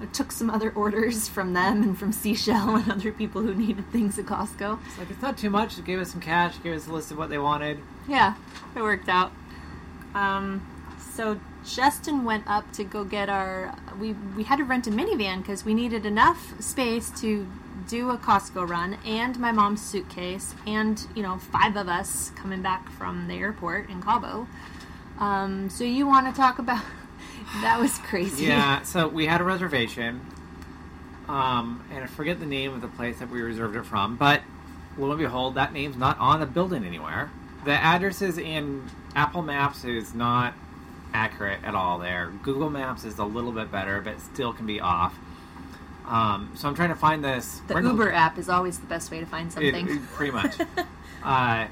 I 0.00 0.06
took 0.06 0.32
some 0.32 0.50
other 0.50 0.70
orders 0.70 1.28
from 1.28 1.52
them 1.52 1.82
and 1.82 1.98
from 1.98 2.12
Seashell 2.12 2.76
and 2.76 2.90
other 2.90 3.12
people 3.12 3.42
who 3.42 3.54
needed 3.54 3.90
things 3.92 4.18
at 4.18 4.26
Costco. 4.26 4.78
It's 4.86 4.98
like 4.98 5.10
it's 5.10 5.22
not 5.22 5.38
too 5.38 5.50
much. 5.50 5.70
Just 5.70 5.84
gave 5.84 6.00
us 6.00 6.10
some 6.10 6.20
cash. 6.20 6.60
Gave 6.62 6.74
us 6.74 6.86
a 6.86 6.92
list 6.92 7.10
of 7.10 7.18
what 7.18 7.30
they 7.30 7.38
wanted. 7.38 7.78
Yeah, 8.08 8.34
it 8.74 8.82
worked 8.82 9.08
out. 9.08 9.32
Um, 10.14 10.66
so 11.14 11.40
Justin 11.64 12.24
went 12.24 12.44
up 12.46 12.72
to 12.72 12.84
go 12.84 13.04
get 13.04 13.28
our. 13.28 13.76
We 14.00 14.14
we 14.36 14.42
had 14.44 14.56
to 14.56 14.64
rent 14.64 14.86
a 14.86 14.90
minivan 14.90 15.38
because 15.38 15.64
we 15.64 15.74
needed 15.74 16.04
enough 16.04 16.60
space 16.60 17.10
to 17.20 17.46
do 17.88 18.10
a 18.10 18.16
Costco 18.16 18.68
run 18.68 18.98
and 19.04 19.38
my 19.38 19.50
mom's 19.52 19.82
suitcase 19.82 20.54
and 20.66 21.06
you 21.14 21.22
know 21.22 21.38
five 21.38 21.76
of 21.76 21.88
us 21.88 22.30
coming 22.30 22.62
back 22.62 22.90
from 22.90 23.28
the 23.28 23.34
airport 23.34 23.88
in 23.88 24.02
Cabo. 24.02 24.46
Um, 25.18 25.70
so 25.70 25.84
you 25.84 26.06
want 26.06 26.26
to 26.26 26.32
talk 26.32 26.58
about? 26.58 26.82
That 27.60 27.78
was 27.78 27.98
crazy. 27.98 28.46
Yeah, 28.46 28.82
so 28.82 29.08
we 29.08 29.26
had 29.26 29.40
a 29.40 29.44
reservation, 29.44 30.20
um, 31.28 31.84
and 31.92 32.02
I 32.04 32.06
forget 32.06 32.40
the 32.40 32.46
name 32.46 32.72
of 32.74 32.80
the 32.80 32.88
place 32.88 33.18
that 33.18 33.30
we 33.30 33.40
reserved 33.42 33.76
it 33.76 33.84
from, 33.84 34.16
but 34.16 34.42
lo 34.96 35.10
and 35.10 35.18
behold, 35.20 35.54
that 35.56 35.72
name's 35.72 35.96
not 35.96 36.18
on 36.18 36.40
the 36.40 36.46
building 36.46 36.84
anywhere. 36.84 37.30
The 37.64 37.72
addresses 37.72 38.38
in 38.38 38.88
Apple 39.14 39.42
Maps 39.42 39.84
is 39.84 40.14
not 40.14 40.54
accurate 41.14 41.62
at 41.62 41.74
all 41.74 41.98
there. 41.98 42.32
Google 42.42 42.70
Maps 42.70 43.04
is 43.04 43.18
a 43.18 43.24
little 43.24 43.52
bit 43.52 43.70
better, 43.70 44.00
but 44.00 44.20
still 44.20 44.52
can 44.52 44.66
be 44.66 44.80
off. 44.80 45.14
Um, 46.06 46.50
so 46.56 46.66
I'm 46.68 46.74
trying 46.74 46.88
to 46.88 46.94
find 46.96 47.22
this. 47.24 47.60
The 47.68 47.74
rental- 47.74 47.92
Uber 47.92 48.12
app 48.12 48.36
is 48.38 48.48
always 48.48 48.78
the 48.78 48.86
best 48.86 49.10
way 49.10 49.20
to 49.20 49.26
find 49.26 49.48
it- 49.48 49.52
something. 49.52 49.88
it- 49.88 50.06
pretty 50.14 50.32
much. 50.32 50.58
uh, 51.24 51.66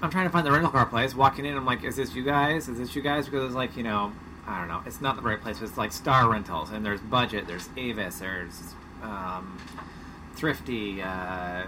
I'm 0.00 0.10
trying 0.10 0.24
to 0.26 0.30
find 0.30 0.46
the 0.46 0.50
rental 0.52 0.70
car 0.70 0.86
place. 0.86 1.14
Walking 1.14 1.44
in, 1.44 1.56
I'm 1.56 1.66
like, 1.66 1.84
"Is 1.84 1.96
this 1.96 2.14
you 2.14 2.22
guys? 2.22 2.68
Is 2.68 2.78
this 2.78 2.96
you 2.96 3.02
guys?" 3.02 3.26
Because 3.26 3.44
it's 3.46 3.54
like, 3.54 3.76
you 3.76 3.82
know, 3.82 4.12
I 4.48 4.58
don't 4.60 4.68
know. 4.68 4.82
It's 4.86 5.00
not 5.02 5.16
the 5.16 5.22
right 5.22 5.40
place. 5.40 5.60
It's 5.60 5.76
like 5.76 5.92
Star 5.92 6.28
Rentals, 6.30 6.70
and 6.70 6.84
there's 6.84 7.00
Budget, 7.00 7.46
there's 7.46 7.68
Avis, 7.76 8.18
there's 8.18 8.74
um, 9.02 9.58
Thrifty, 10.36 11.02
uh, 11.02 11.64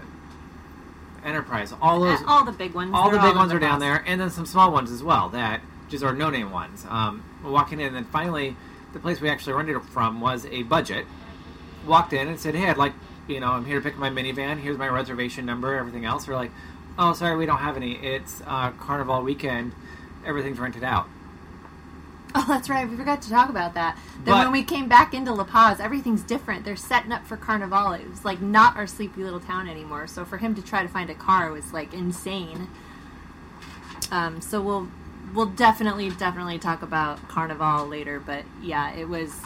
Enterprise. 1.23 1.73
All 1.79 1.99
those, 1.99 2.19
Uh, 2.21 2.25
all 2.27 2.43
the 2.45 2.51
big 2.51 2.73
ones. 2.73 2.91
all 2.93 3.11
the 3.11 3.17
they're 3.19 3.29
big 3.29 3.35
ones 3.35 3.51
in 3.51 3.57
are 3.57 3.59
down 3.59 3.79
there, 3.79 4.03
and 4.07 4.19
then 4.19 4.31
some 4.31 4.47
small 4.47 4.71
ones 4.71 4.91
as 4.91 5.03
well 5.03 5.29
that 5.29 5.61
just 5.89 6.03
are 6.03 6.13
no-name 6.13 6.49
ones. 6.51 6.85
Um, 6.89 7.23
walking 7.43 7.79
in, 7.79 7.87
and 7.87 7.95
then 7.95 8.05
finally, 8.05 8.55
the 8.93 8.99
place 8.99 9.21
we 9.21 9.29
actually 9.29 9.53
rented 9.53 9.79
from 9.83 10.19
was 10.19 10.45
a 10.47 10.63
Budget. 10.63 11.05
Walked 11.85 12.13
in 12.13 12.27
and 12.27 12.39
said, 12.39 12.55
"Hey, 12.55 12.69
I'd 12.69 12.77
like, 12.77 12.93
you 13.27 13.39
know, 13.39 13.51
I'm 13.51 13.65
here 13.65 13.79
to 13.79 13.83
pick 13.83 13.97
my 13.97 14.09
minivan. 14.09 14.57
Here's 14.59 14.77
my 14.77 14.87
reservation 14.87 15.45
number, 15.45 15.75
everything 15.75 16.05
else." 16.05 16.27
We're 16.27 16.35
like, 16.35 16.51
"Oh, 16.97 17.13
sorry, 17.13 17.35
we 17.37 17.45
don't 17.45 17.57
have 17.59 17.75
any. 17.77 17.93
It's 17.93 18.41
uh, 18.47 18.71
Carnival 18.71 19.21
weekend. 19.21 19.73
Everything's 20.25 20.59
rented 20.59 20.83
out." 20.83 21.07
Oh, 22.35 22.45
that's 22.47 22.69
right. 22.69 22.89
We 22.89 22.95
forgot 22.95 23.21
to 23.23 23.29
talk 23.29 23.49
about 23.49 23.73
that. 23.73 23.97
Then 24.23 24.33
But- 24.35 24.43
when 24.45 24.51
we 24.53 24.63
came 24.63 24.87
back 24.87 25.13
into 25.13 25.33
La 25.33 25.43
Paz, 25.43 25.79
everything's 25.81 26.21
different. 26.23 26.63
They're 26.63 26.75
setting 26.77 27.11
up 27.11 27.25
for 27.25 27.35
Carnival. 27.35 27.91
It 27.93 28.09
was 28.09 28.23
like 28.23 28.41
not 28.41 28.77
our 28.77 28.87
sleepy 28.87 29.23
little 29.23 29.39
town 29.41 29.67
anymore. 29.67 30.07
So 30.07 30.23
for 30.23 30.37
him 30.37 30.55
to 30.55 30.61
try 30.61 30.81
to 30.81 30.87
find 30.87 31.09
a 31.09 31.13
car 31.15 31.51
was 31.51 31.73
like 31.73 31.93
insane. 31.93 32.69
Um, 34.11 34.41
so 34.41 34.61
we'll 34.61 34.87
we'll 35.33 35.45
definitely 35.45 36.09
definitely 36.09 36.59
talk 36.59 36.81
about 36.81 37.27
Carnival 37.27 37.87
later. 37.87 38.19
But 38.19 38.43
yeah, 38.61 38.93
it 38.93 39.07
was 39.07 39.39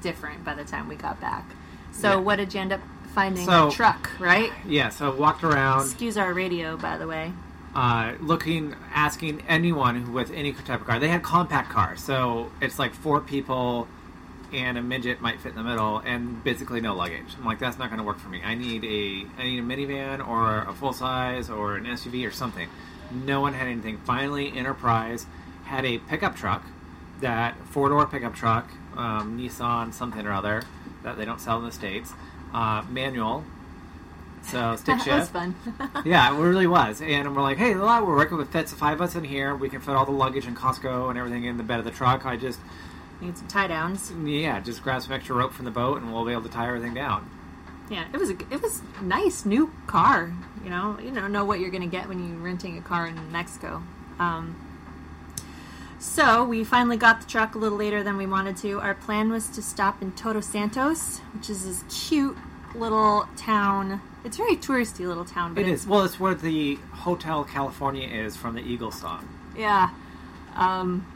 different 0.00 0.44
by 0.44 0.54
the 0.54 0.64
time 0.64 0.88
we 0.88 0.96
got 0.96 1.20
back. 1.20 1.44
So 1.92 2.10
Yeah. 2.10 2.16
what 2.16 2.36
did 2.36 2.54
you 2.54 2.60
end 2.60 2.72
up 2.72 2.80
finding? 3.14 3.44
So- 3.44 3.68
a 3.68 3.70
truck, 3.72 4.10
right? 4.18 4.52
Yeah, 4.66 4.88
so 4.88 5.10
I 5.12 5.14
walked 5.14 5.44
around 5.44 5.82
Excuse 5.82 6.16
our 6.16 6.32
radio, 6.32 6.76
by 6.76 6.96
the 6.98 7.06
way. 7.06 7.32
Uh, 7.74 8.14
looking, 8.20 8.74
asking 8.92 9.42
anyone 9.48 10.12
with 10.12 10.30
any 10.32 10.52
type 10.52 10.80
of 10.80 10.86
car. 10.86 10.98
They 10.98 11.08
had 11.08 11.22
compact 11.22 11.70
cars, 11.70 12.02
so 12.02 12.50
it's 12.60 12.78
like 12.78 12.94
four 12.94 13.20
people 13.20 13.88
and 14.52 14.76
a 14.76 14.82
midget 14.82 15.20
might 15.20 15.40
fit 15.40 15.50
in 15.50 15.56
the 15.56 15.62
middle, 15.62 15.98
and 15.98 16.44
basically 16.44 16.80
no 16.80 16.94
luggage. 16.94 17.34
I'm 17.38 17.44
like, 17.44 17.58
that's 17.58 17.78
not 17.78 17.88
going 17.88 17.98
to 17.98 18.04
work 18.04 18.18
for 18.18 18.28
me. 18.28 18.42
I 18.44 18.54
need 18.54 18.84
a, 18.84 19.26
I 19.40 19.44
need 19.44 19.58
a 19.58 19.62
minivan 19.62 20.26
or 20.26 20.60
a 20.68 20.74
full 20.74 20.92
size 20.92 21.48
or 21.48 21.76
an 21.76 21.86
SUV 21.86 22.28
or 22.28 22.30
something. 22.30 22.68
No 23.10 23.40
one 23.40 23.54
had 23.54 23.66
anything. 23.66 23.98
Finally, 23.98 24.56
Enterprise 24.56 25.26
had 25.64 25.86
a 25.86 25.98
pickup 25.98 26.36
truck, 26.36 26.64
that 27.20 27.56
four 27.66 27.88
door 27.88 28.06
pickup 28.06 28.34
truck, 28.34 28.70
um, 28.96 29.38
Nissan 29.38 29.94
something 29.94 30.26
or 30.26 30.32
other 30.32 30.64
that 31.02 31.16
they 31.16 31.24
don't 31.24 31.40
sell 31.40 31.58
in 31.58 31.64
the 31.64 31.72
states, 31.72 32.12
uh, 32.52 32.84
manual. 32.88 33.44
So 34.42 34.76
stick 34.76 34.96
that 34.98 35.04
shift. 35.04 35.18
was 35.18 35.28
fun. 35.30 35.54
Yeah, 36.04 36.34
it 36.34 36.40
really 36.40 36.66
was. 36.66 37.00
And 37.00 37.34
we're 37.36 37.42
like, 37.42 37.58
hey, 37.58 37.74
we're 37.74 38.04
working 38.16 38.36
with 38.38 38.52
fits 38.52 38.72
five 38.72 38.94
of 38.94 39.02
us 39.02 39.14
in 39.14 39.24
here. 39.24 39.54
We 39.54 39.68
can 39.68 39.80
fit 39.80 39.94
all 39.94 40.04
the 40.04 40.10
luggage 40.12 40.46
and 40.46 40.56
Costco 40.56 41.10
and 41.10 41.18
everything 41.18 41.44
in 41.44 41.56
the 41.56 41.62
bed 41.62 41.78
of 41.78 41.84
the 41.84 41.90
truck. 41.90 42.26
I 42.26 42.36
just, 42.36 42.58
Need 43.20 43.38
some 43.38 43.46
tie 43.46 43.68
downs. 43.68 44.12
yeah, 44.24 44.58
just 44.60 44.82
grab 44.82 45.00
some 45.02 45.12
extra 45.12 45.36
rope 45.36 45.52
from 45.52 45.64
the 45.64 45.70
boat 45.70 46.02
and 46.02 46.12
we'll 46.12 46.24
be 46.24 46.32
able 46.32 46.42
to 46.42 46.48
tie 46.48 46.66
everything 46.66 46.92
down. 46.94 47.30
Yeah, 47.88 48.04
it 48.12 48.16
was 48.18 48.30
a, 48.30 48.36
it 48.50 48.60
was 48.62 48.82
nice 49.00 49.44
new 49.44 49.72
car. 49.86 50.32
You 50.64 50.70
know, 50.70 50.98
you 50.98 51.10
don't 51.12 51.30
know 51.30 51.44
what 51.44 51.60
you're 51.60 51.70
going 51.70 51.82
to 51.82 51.88
get 51.88 52.08
when 52.08 52.26
you're 52.28 52.38
renting 52.38 52.78
a 52.78 52.80
car 52.82 53.06
in 53.06 53.30
Mexico. 53.30 53.82
Um, 54.18 54.56
so 55.98 56.44
we 56.44 56.64
finally 56.64 56.96
got 56.96 57.20
the 57.20 57.26
truck 57.28 57.54
a 57.54 57.58
little 57.58 57.78
later 57.78 58.02
than 58.02 58.16
we 58.16 58.26
wanted 58.26 58.56
to. 58.58 58.80
Our 58.80 58.94
plan 58.94 59.30
was 59.30 59.48
to 59.50 59.62
stop 59.62 60.02
in 60.02 60.12
Todos 60.12 60.46
Santos, 60.46 61.18
which 61.34 61.48
is 61.48 61.64
this 61.64 61.84
cute 62.08 62.36
little 62.74 63.28
town. 63.36 64.00
It's 64.24 64.36
a 64.36 64.42
very 64.42 64.56
touristy 64.56 65.06
little 65.06 65.24
town, 65.24 65.54
but 65.54 65.66
it's. 65.66 65.86
Well, 65.86 66.02
it's 66.04 66.18
where 66.20 66.34
the 66.34 66.76
Hotel 66.92 67.44
California 67.44 68.06
is 68.08 68.36
from 68.36 68.54
the 68.54 68.62
Eagle 68.62 68.92
song. 68.92 69.28
Yeah. 69.56 69.90
Um, 70.54 71.06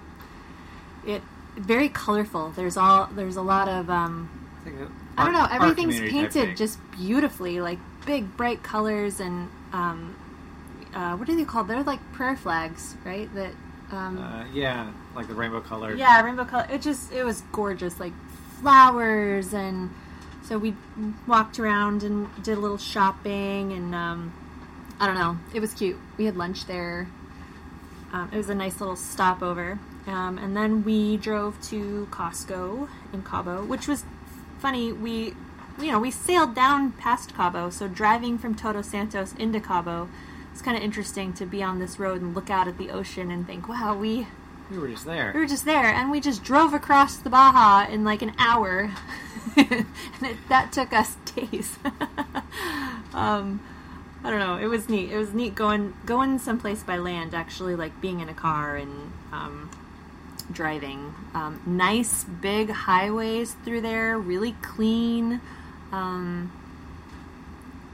it 1.07 1.23
very 1.57 1.89
colorful. 1.89 2.51
There's 2.51 2.77
all 2.77 3.07
there's 3.15 3.37
a 3.37 3.43
lot 3.43 3.69
of 3.69 3.89
um, 3.91 4.29
It's 4.65 4.75
like 4.75 4.89
a 4.89 4.93
I 5.19 5.25
don't 5.25 5.33
know. 5.33 5.47
Everything's 5.51 6.01
painted 6.01 6.57
just 6.57 6.79
beautifully, 6.93 7.61
like 7.61 7.79
big 8.05 8.37
bright 8.37 8.63
colors 8.63 9.21
and 9.21 9.49
um, 9.73 10.15
uh, 10.95 11.17
what 11.17 11.29
are 11.29 11.37
they 11.37 11.45
called? 11.45 11.69
They're 11.69 11.83
like 11.83 12.01
prayer 12.13 12.37
flags, 12.37 12.97
right? 13.05 13.33
That 13.35 13.53
um, 13.93 14.19
Uh, 14.19 14.45
yeah, 14.53 14.91
like 15.15 15.29
the 15.29 15.35
rainbow 15.35 15.61
color. 15.61 15.95
yeah, 15.95 16.21
rainbow 16.23 16.45
color. 16.45 16.67
It 16.71 16.83
just 16.83 17.13
it 17.13 17.25
was 17.25 17.43
gorgeous, 17.53 18.01
like 18.01 18.13
flowers 18.61 19.53
and 19.55 19.91
so 20.47 20.59
we 20.59 20.75
walked 21.27 21.59
around 21.59 22.03
and 22.03 22.29
did 22.43 22.57
a 22.57 22.61
little 22.61 22.79
shopping 22.79 23.73
and 23.73 23.95
um, 23.95 24.33
I 24.99 25.07
don't 25.07 25.17
know. 25.17 25.39
It 25.55 25.61
was 25.61 25.75
cute. 25.75 25.99
We 26.17 26.25
had 26.25 26.37
lunch 26.37 26.67
there. 26.67 27.09
Um, 28.13 28.31
it 28.33 28.37
was 28.37 28.49
a 28.49 28.55
nice 28.55 28.81
little 28.81 28.97
stopover, 28.97 29.79
um, 30.07 30.39
and 30.39 30.57
then 30.57 30.85
we 30.85 31.17
drove 31.17 31.61
to 31.69 32.09
Costco 32.11 32.89
in 33.13 33.23
Cabo, 33.23 33.65
which 33.65 33.89
was 33.89 34.05
funny. 34.59 34.93
We, 34.93 35.35
you 35.79 35.93
know, 35.93 35.99
we 35.99 36.11
sailed 36.11 36.55
down 36.55 36.93
past 36.93 37.35
Cabo, 37.35 37.69
so 37.69 37.89
driving 37.89 38.39
from 38.39 38.55
Todos 38.55 38.89
Santos 38.89 39.35
into 39.35 39.61
Cabo, 39.61 40.09
it's 40.53 40.63
kind 40.63 40.77
of 40.77 40.83
interesting 40.83 41.35
to 41.35 41.45
be 41.45 41.63
on 41.63 41.79
this 41.79 41.99
road 41.99 42.23
and 42.23 42.35
look 42.35 42.49
out 42.49 42.69
at 42.69 42.79
the 42.79 42.91
ocean 42.91 43.31
and 43.31 43.47
think, 43.47 43.69
wow, 43.69 43.95
we 43.95 44.29
We 44.71 44.79
were 44.79 44.89
just 44.89 45.05
there. 45.05 45.31
we 45.35 45.41
were 45.41 45.47
just 45.47 45.65
there, 45.65 45.85
and 45.85 46.11
we 46.11 46.21
just 46.21 46.43
drove 46.43 46.75
across 46.75 47.17
the 47.17 47.31
Baja 47.31 47.87
in 47.91 48.05
like 48.05 48.23
an 48.23 48.33
hour, 48.39 48.91
and 49.57 49.87
it, 50.23 50.37
that 50.49 50.73
took 50.73 50.93
us 50.93 51.17
days. 51.37 51.79
um, 53.15 53.61
I 54.25 54.31
don't 54.31 54.41
know. 54.41 54.57
It 54.57 54.67
was 54.67 54.89
neat. 54.89 55.13
It 55.13 55.17
was 55.17 55.33
neat 55.33 55.55
going 55.55 55.95
going 56.05 56.39
someplace 56.39 56.83
by 56.83 56.97
land. 56.99 57.35
Actually, 57.35 57.77
like 57.77 58.01
being 58.01 58.21
in 58.21 58.29
a 58.29 58.35
car 58.35 58.77
and 58.77 59.13
um, 59.33 59.71
driving. 60.51 61.15
Um, 61.35 61.63
nice 61.67 62.25
big 62.25 62.71
highways 62.71 63.55
through 63.65 63.83
there, 63.83 64.19
really 64.19 64.53
clean. 64.63 65.41
Um, 65.93 66.53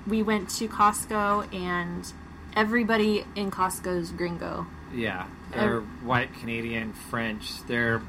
we 0.06 0.22
went 0.22 0.48
to 0.50 0.68
Costco, 0.68 1.52
and 1.54 2.12
everybody 2.56 3.24
in 3.36 3.50
Costco's 3.50 4.10
gringo. 4.10 4.66
Yeah, 4.94 5.26
uh, 5.54 5.60
they're 5.60 5.80
white 5.80 6.34
Canadian, 6.40 6.92
French. 6.92 7.62
They're 7.66 8.02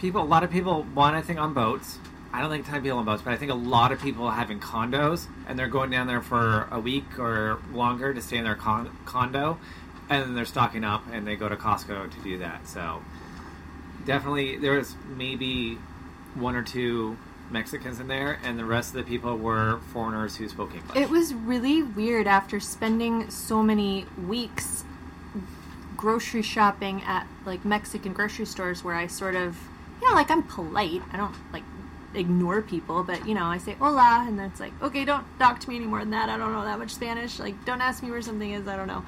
people. 0.00 0.22
A 0.22 0.24
lot 0.24 0.44
of 0.44 0.50
people 0.50 0.86
want 0.94 1.16
I 1.16 1.22
think 1.22 1.38
on 1.38 1.54
boats. 1.54 1.98
I 2.32 2.40
don't 2.40 2.50
think 2.50 2.68
of 2.68 2.82
people 2.82 2.98
on 2.98 3.04
boats, 3.04 3.22
but 3.22 3.32
I 3.32 3.36
think 3.36 3.50
a 3.50 3.56
lot 3.56 3.90
of 3.90 4.00
people 4.00 4.30
have 4.30 4.52
in 4.52 4.60
condos, 4.60 5.26
and 5.48 5.58
they're 5.58 5.66
going 5.66 5.90
down 5.90 6.06
there 6.06 6.22
for 6.22 6.68
a 6.70 6.78
week 6.78 7.18
or 7.18 7.58
longer 7.72 8.14
to 8.14 8.20
stay 8.20 8.36
in 8.36 8.44
their 8.44 8.54
con- 8.54 8.96
condo, 9.04 9.58
and 10.08 10.22
then 10.22 10.34
they're 10.36 10.44
stocking 10.44 10.84
up, 10.84 11.02
and 11.12 11.26
they 11.26 11.34
go 11.34 11.48
to 11.48 11.56
Costco 11.56 12.12
to 12.12 12.20
do 12.22 12.38
that. 12.38 12.68
So 12.68 13.02
definitely, 14.06 14.58
there 14.58 14.74
was 14.74 14.94
maybe 15.08 15.78
one 16.34 16.54
or 16.54 16.62
two 16.62 17.16
Mexicans 17.50 17.98
in 17.98 18.06
there, 18.06 18.38
and 18.44 18.56
the 18.56 18.64
rest 18.64 18.94
of 18.94 19.04
the 19.04 19.10
people 19.10 19.36
were 19.36 19.80
foreigners 19.92 20.36
who 20.36 20.48
spoke 20.48 20.72
English. 20.72 20.96
It 20.96 21.10
was 21.10 21.34
really 21.34 21.82
weird 21.82 22.28
after 22.28 22.60
spending 22.60 23.28
so 23.28 23.60
many 23.60 24.06
weeks 24.26 24.84
grocery 26.00 26.40
shopping 26.40 27.02
at 27.02 27.26
like 27.44 27.62
Mexican 27.62 28.14
grocery 28.14 28.46
stores 28.46 28.82
where 28.82 28.94
I 28.94 29.06
sort 29.06 29.34
of, 29.34 29.54
you 30.00 30.08
know, 30.08 30.14
like 30.14 30.30
I'm 30.30 30.42
polite. 30.42 31.02
I 31.12 31.18
don't 31.18 31.34
like 31.52 31.62
ignore 32.14 32.62
people, 32.62 33.04
but 33.04 33.28
you 33.28 33.34
know, 33.34 33.44
I 33.44 33.58
say 33.58 33.74
hola 33.74 34.24
and 34.26 34.38
then 34.38 34.46
it's 34.46 34.60
like, 34.60 34.72
okay, 34.80 35.04
don't 35.04 35.26
talk 35.38 35.60
to 35.60 35.68
me 35.68 35.76
any 35.76 35.84
more 35.84 35.98
than 35.98 36.10
that. 36.10 36.30
I 36.30 36.38
don't 36.38 36.54
know 36.54 36.64
that 36.64 36.78
much 36.78 36.92
Spanish. 36.92 37.38
Like, 37.38 37.66
don't 37.66 37.82
ask 37.82 38.02
me 38.02 38.10
where 38.10 38.22
something 38.22 38.50
is. 38.50 38.66
I 38.66 38.76
don't 38.76 38.86
know. 38.86 39.04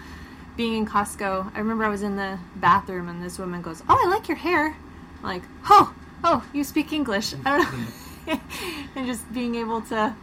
Being 0.55 0.75
in 0.75 0.87
Costco, 0.87 1.51
I 1.55 1.59
remember 1.61 1.87
I 1.87 1.89
was 1.89 2.03
in 2.03 2.17
the 2.17 2.39
bathroom 2.57 3.09
and 3.09 3.23
this 3.23 3.39
woman 3.39 3.63
goes, 3.63 3.83
"Oh, 3.89 3.99
I 4.05 4.11
like 4.11 4.29
your 4.29 4.37
hair." 4.37 4.77
I'm 5.17 5.23
like, 5.23 5.45
"Oh, 5.71 5.95
oh, 6.23 6.45
you 6.53 6.63
speak 6.63 6.93
English." 6.93 7.33
I 7.47 7.57
don't 7.57 7.73
know. 7.73 8.41
and 8.97 9.07
just 9.07 9.33
being 9.33 9.55
able 9.55 9.81
to 9.81 10.15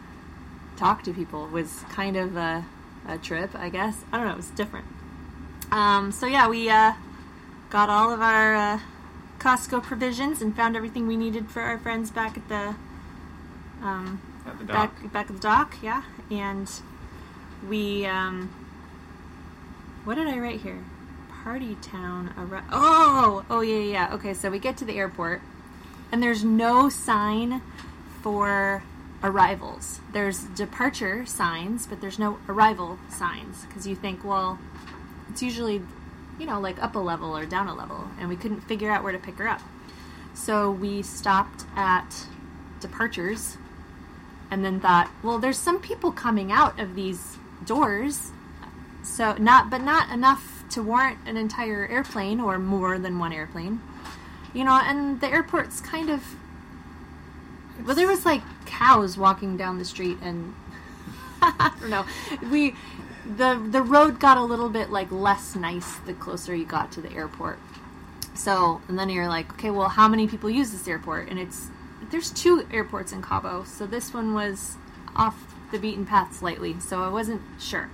talk 0.76 1.02
to 1.02 1.12
people 1.12 1.48
was 1.48 1.82
kind 1.90 2.16
of 2.16 2.36
a, 2.36 2.64
a 3.08 3.18
trip, 3.18 3.56
I 3.56 3.70
guess. 3.70 4.04
I 4.12 4.18
don't 4.18 4.28
know, 4.28 4.34
it 4.34 4.36
was 4.36 4.50
different. 4.50 4.86
Um, 5.70 6.12
so 6.12 6.26
yeah, 6.26 6.48
we 6.48 6.68
uh, 6.68 6.94
got 7.70 7.88
all 7.88 8.12
of 8.12 8.20
our 8.20 8.54
uh, 8.54 8.80
Costco 9.38 9.82
provisions 9.82 10.42
and 10.42 10.54
found 10.54 10.76
everything 10.76 11.06
we 11.06 11.16
needed 11.16 11.48
for 11.50 11.62
our 11.62 11.78
friends 11.78 12.10
back 12.10 12.36
at 12.36 12.48
the 12.48 12.74
um, 13.82 14.20
At 14.46 14.58
the 14.58 14.64
dock. 14.64 15.02
back 15.02 15.12
back 15.12 15.30
at 15.30 15.36
the 15.36 15.40
dock. 15.42 15.76
Yeah, 15.82 16.02
and 16.30 16.70
we 17.68 18.04
um, 18.06 18.50
what 20.04 20.16
did 20.16 20.26
I 20.26 20.38
write 20.38 20.60
here? 20.60 20.78
Party 21.44 21.76
town. 21.80 22.34
Oh, 22.70 23.44
oh 23.48 23.60
yeah, 23.60 23.76
yeah. 23.76 24.08
yeah. 24.08 24.14
Okay, 24.14 24.34
so 24.34 24.50
we 24.50 24.58
get 24.58 24.76
to 24.78 24.84
the 24.84 24.98
airport, 24.98 25.40
and 26.12 26.22
there's 26.22 26.44
no 26.44 26.88
sign 26.88 27.62
for 28.22 28.82
arrivals. 29.22 30.00
There's 30.12 30.40
departure 30.44 31.24
signs, 31.24 31.86
but 31.86 32.00
there's 32.00 32.18
no 32.18 32.38
arrival 32.48 32.98
signs 33.08 33.64
because 33.66 33.86
you 33.86 33.94
think, 33.94 34.24
well, 34.24 34.58
it's 35.30 35.42
usually, 35.42 35.82
you 36.38 36.46
know, 36.46 36.60
like 36.60 36.82
up 36.82 36.94
a 36.94 36.98
level 36.98 37.36
or 37.36 37.46
down 37.46 37.68
a 37.68 37.74
level, 37.74 38.08
and 38.18 38.28
we 38.28 38.36
couldn't 38.36 38.60
figure 38.60 38.90
out 38.90 39.02
where 39.02 39.12
to 39.12 39.18
pick 39.18 39.36
her 39.36 39.48
up. 39.48 39.60
So 40.34 40.70
we 40.70 41.02
stopped 41.02 41.64
at 41.76 42.26
departures 42.80 43.56
and 44.50 44.64
then 44.64 44.80
thought, 44.80 45.10
well, 45.22 45.38
there's 45.38 45.58
some 45.58 45.80
people 45.80 46.10
coming 46.10 46.50
out 46.50 46.78
of 46.80 46.94
these 46.94 47.36
doors. 47.64 48.32
So 49.02 49.34
not 49.34 49.70
but 49.70 49.82
not 49.82 50.10
enough 50.10 50.64
to 50.70 50.82
warrant 50.82 51.18
an 51.26 51.36
entire 51.36 51.86
airplane 51.90 52.40
or 52.40 52.58
more 52.58 52.98
than 52.98 53.18
one 53.18 53.32
airplane. 53.32 53.80
You 54.52 54.64
know, 54.64 54.72
and 54.82 55.20
the 55.20 55.28
airport's 55.28 55.80
kind 55.80 56.10
of 56.10 56.34
well 57.84 57.94
there 57.94 58.08
was 58.08 58.26
like 58.26 58.42
cows 58.66 59.16
walking 59.16 59.56
down 59.56 59.78
the 59.78 59.84
street 59.84 60.18
and 60.22 60.54
I 61.42 61.72
don't 61.80 61.90
know. 61.90 62.04
We 62.50 62.74
the 63.24 63.66
the 63.70 63.82
road 63.82 64.18
got 64.18 64.36
a 64.36 64.42
little 64.42 64.68
bit 64.68 64.90
like 64.90 65.10
less 65.10 65.54
nice 65.54 65.96
the 66.06 66.14
closer 66.14 66.54
you 66.54 66.64
got 66.64 66.90
to 66.92 67.00
the 67.00 67.12
airport. 67.12 67.58
So, 68.34 68.80
and 68.88 68.98
then 68.98 69.10
you're 69.10 69.28
like, 69.28 69.52
okay, 69.54 69.70
well, 69.70 69.88
how 69.88 70.08
many 70.08 70.26
people 70.26 70.48
use 70.48 70.70
this 70.70 70.88
airport? 70.88 71.28
And 71.28 71.38
it's 71.38 71.68
there's 72.10 72.30
two 72.30 72.66
airports 72.72 73.12
in 73.12 73.22
Cabo, 73.22 73.64
so 73.64 73.86
this 73.86 74.14
one 74.14 74.34
was 74.34 74.76
off 75.14 75.54
the 75.70 75.78
beaten 75.78 76.06
path 76.06 76.34
slightly, 76.34 76.80
so 76.80 77.02
I 77.02 77.08
wasn't 77.08 77.42
sure. 77.58 77.90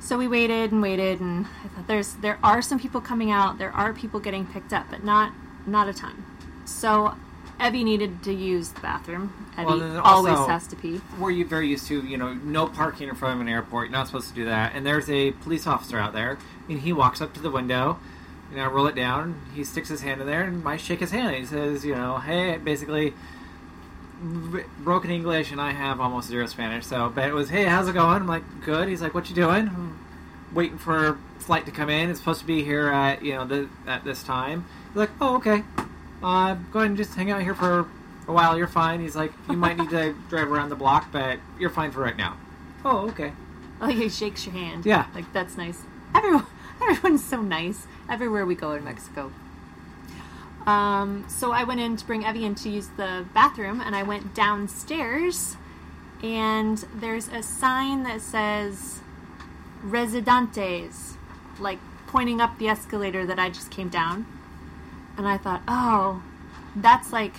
So 0.00 0.18
we 0.18 0.26
waited 0.26 0.72
and 0.72 0.82
waited, 0.82 1.20
and 1.20 1.46
I 1.64 1.68
thought 1.68 1.86
there's 1.86 2.14
there 2.14 2.38
are 2.42 2.60
some 2.60 2.78
people 2.78 3.00
coming 3.00 3.30
out, 3.30 3.58
there 3.58 3.70
are 3.70 3.92
people 3.92 4.18
getting 4.18 4.46
picked 4.46 4.72
up, 4.72 4.86
but 4.90 5.04
not 5.04 5.32
not 5.66 5.88
a 5.88 5.92
ton. 5.92 6.24
so 6.64 7.14
Evie 7.60 7.84
needed 7.84 8.22
to 8.24 8.32
use 8.32 8.70
the 8.70 8.80
bathroom. 8.80 9.32
Evie 9.56 9.66
Well, 9.66 10.00
always 10.00 10.38
has 10.46 10.66
to 10.68 10.76
pee. 10.76 11.00
We're 11.18 11.30
you 11.30 11.46
very 11.46 11.68
used 11.68 11.86
to, 11.88 12.00
you 12.04 12.16
know, 12.16 12.34
no 12.34 12.66
parking 12.66 13.08
in 13.08 13.14
front 13.14 13.36
of 13.36 13.40
an 13.40 13.48
airport. 13.48 13.88
You're 13.88 13.98
not 13.98 14.06
supposed 14.06 14.28
to 14.28 14.34
do 14.34 14.44
that. 14.46 14.74
And 14.74 14.84
there's 14.84 15.08
a 15.08 15.32
police 15.32 15.66
officer 15.66 15.98
out 15.98 16.12
there, 16.12 16.38
and 16.68 16.80
he 16.80 16.92
walks 16.92 17.20
up 17.20 17.32
to 17.34 17.40
the 17.40 17.50
window. 17.50 17.98
Know, 18.54 18.64
I 18.64 18.66
roll 18.66 18.86
it 18.86 18.94
down. 18.94 19.40
He 19.54 19.64
sticks 19.64 19.88
his 19.88 20.02
hand 20.02 20.20
in 20.20 20.26
there, 20.26 20.42
and 20.42 20.66
I 20.68 20.76
shake 20.76 21.00
his 21.00 21.10
hand. 21.10 21.34
He 21.36 21.46
says, 21.46 21.84
you 21.84 21.94
know, 21.94 22.18
hey, 22.18 22.58
basically, 22.58 23.14
broken 24.78 25.10
English, 25.10 25.52
and 25.52 25.60
I 25.60 25.72
have 25.72 26.00
almost 26.00 26.28
zero 26.28 26.46
Spanish. 26.46 26.84
So, 26.84 27.10
but 27.14 27.28
it 27.28 27.32
was, 27.32 27.48
hey, 27.48 27.64
how's 27.64 27.88
it 27.88 27.94
going? 27.94 28.16
I'm 28.16 28.26
like, 28.26 28.42
good. 28.62 28.88
He's 28.88 29.00
like, 29.00 29.14
what 29.14 29.30
you 29.30 29.34
doing? 29.34 29.68
"I'm 29.68 29.98
waiting 30.52 30.78
for 30.78 31.18
flight 31.38 31.66
to 31.66 31.72
come 31.72 31.90
in. 31.90 32.10
It's 32.10 32.18
supposed 32.18 32.40
to 32.40 32.46
be 32.46 32.62
here 32.62 32.88
at 32.88 33.22
you 33.22 33.34
know 33.34 33.44
the, 33.46 33.68
at 33.86 34.04
this 34.04 34.22
time. 34.22 34.64
He's 34.88 34.96
like, 34.96 35.10
oh, 35.20 35.36
okay. 35.36 35.64
Uh, 36.22 36.54
go 36.72 36.80
ahead 36.80 36.90
and 36.90 36.96
just 36.96 37.14
hang 37.14 37.30
out 37.30 37.42
here 37.42 37.54
for 37.54 37.86
a 38.28 38.32
while. 38.32 38.56
You're 38.56 38.66
fine. 38.66 39.00
He's 39.00 39.16
like, 39.16 39.32
you 39.50 39.56
might 39.56 39.76
need 39.76 39.90
to 39.90 40.14
drive 40.28 40.50
around 40.50 40.68
the 40.68 40.76
block, 40.76 41.10
but 41.12 41.38
you're 41.58 41.70
fine 41.70 41.90
for 41.90 42.00
right 42.00 42.16
now. 42.16 42.36
Oh, 42.84 43.08
okay. 43.10 43.32
Like 43.80 43.96
he 43.96 44.08
shakes 44.08 44.46
your 44.46 44.54
hand. 44.54 44.86
Yeah. 44.86 45.06
Like 45.14 45.32
that's 45.32 45.56
nice. 45.56 45.82
Everyone, 46.14 46.46
everyone's 46.82 47.24
so 47.24 47.42
nice 47.42 47.86
everywhere 48.08 48.46
we 48.46 48.54
go 48.54 48.72
in 48.72 48.84
Mexico. 48.84 49.32
Um, 50.66 51.24
so 51.28 51.50
I 51.50 51.64
went 51.64 51.80
in 51.80 51.96
to 51.96 52.06
bring 52.06 52.22
Evie 52.24 52.44
in 52.44 52.54
to 52.56 52.68
use 52.68 52.88
the 52.96 53.26
bathroom, 53.34 53.80
and 53.80 53.96
I 53.96 54.04
went 54.04 54.32
downstairs, 54.32 55.56
and 56.22 56.78
there's 56.94 57.26
a 57.28 57.42
sign 57.42 58.04
that 58.04 58.20
says 58.20 59.00
"Residentes," 59.84 61.16
like 61.58 61.78
pointing 62.06 62.40
up 62.40 62.58
the 62.58 62.68
escalator 62.68 63.26
that 63.26 63.40
I 63.40 63.48
just 63.48 63.70
came 63.72 63.88
down. 63.88 64.26
And 65.22 65.28
I 65.28 65.38
thought, 65.38 65.62
oh, 65.68 66.20
that's 66.74 67.12
like 67.12 67.32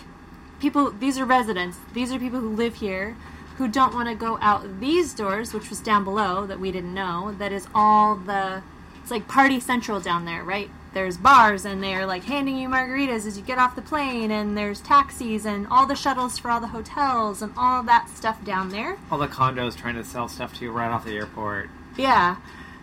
people. 0.61 0.89
These 0.89 1.19
are 1.19 1.25
residents. 1.25 1.77
These 1.91 2.13
are 2.13 2.17
people 2.17 2.39
who 2.39 2.55
live 2.55 2.75
here 2.75 3.17
who 3.57 3.67
don't 3.67 3.93
want 3.93 4.07
to 4.07 4.15
go 4.15 4.37
out 4.41 4.79
these 4.79 5.13
doors, 5.13 5.53
which 5.53 5.69
was 5.69 5.81
down 5.81 6.05
below 6.05 6.47
that 6.47 6.61
we 6.61 6.71
didn't 6.71 6.93
know. 6.93 7.35
That 7.37 7.51
is 7.51 7.67
all 7.75 8.15
the. 8.15 8.63
It's 9.01 9.11
like 9.11 9.27
party 9.27 9.59
central 9.59 9.99
down 9.99 10.23
there, 10.23 10.45
right? 10.45 10.69
There's 10.93 11.17
bars 11.17 11.65
and 11.65 11.83
they're 11.83 12.05
like 12.05 12.23
handing 12.23 12.55
you 12.57 12.69
margaritas 12.69 13.27
as 13.27 13.37
you 13.37 13.43
get 13.43 13.57
off 13.57 13.75
the 13.75 13.81
plane, 13.81 14.31
and 14.31 14.57
there's 14.57 14.79
taxis 14.79 15.45
and 15.45 15.67
all 15.67 15.85
the 15.85 15.95
shuttles 15.95 16.37
for 16.37 16.51
all 16.51 16.61
the 16.61 16.67
hotels 16.67 17.41
and 17.41 17.51
all 17.57 17.83
that 17.83 18.07
stuff 18.07 18.41
down 18.45 18.69
there. 18.69 18.95
All 19.11 19.17
the 19.17 19.27
condos 19.27 19.75
trying 19.75 19.95
to 19.95 20.05
sell 20.05 20.29
stuff 20.29 20.57
to 20.59 20.63
you 20.63 20.71
right 20.71 20.89
off 20.89 21.03
the 21.03 21.17
airport. 21.17 21.69
Yeah. 21.97 22.37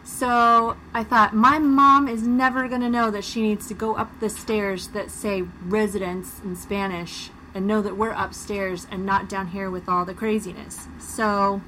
So 0.04 0.76
I 0.94 1.04
thought 1.04 1.34
my 1.34 1.58
mom 1.58 2.08
is 2.08 2.22
never 2.22 2.68
going 2.68 2.80
to 2.80 2.90
know 2.90 3.10
that 3.10 3.24
she 3.24 3.42
needs 3.42 3.68
to 3.68 3.74
go 3.74 3.94
up 3.94 4.20
the 4.20 4.30
stairs 4.30 4.88
that 4.88 5.10
say 5.10 5.42
residence 5.62 6.40
in 6.42 6.56
Spanish 6.56 7.30
and 7.54 7.66
know 7.66 7.82
that 7.82 7.96
we're 7.96 8.10
upstairs 8.10 8.86
and 8.90 9.04
not 9.04 9.28
down 9.28 9.48
here 9.48 9.70
with 9.70 9.88
all 9.88 10.04
the 10.04 10.14
craziness. 10.14 10.86
So 10.98 11.60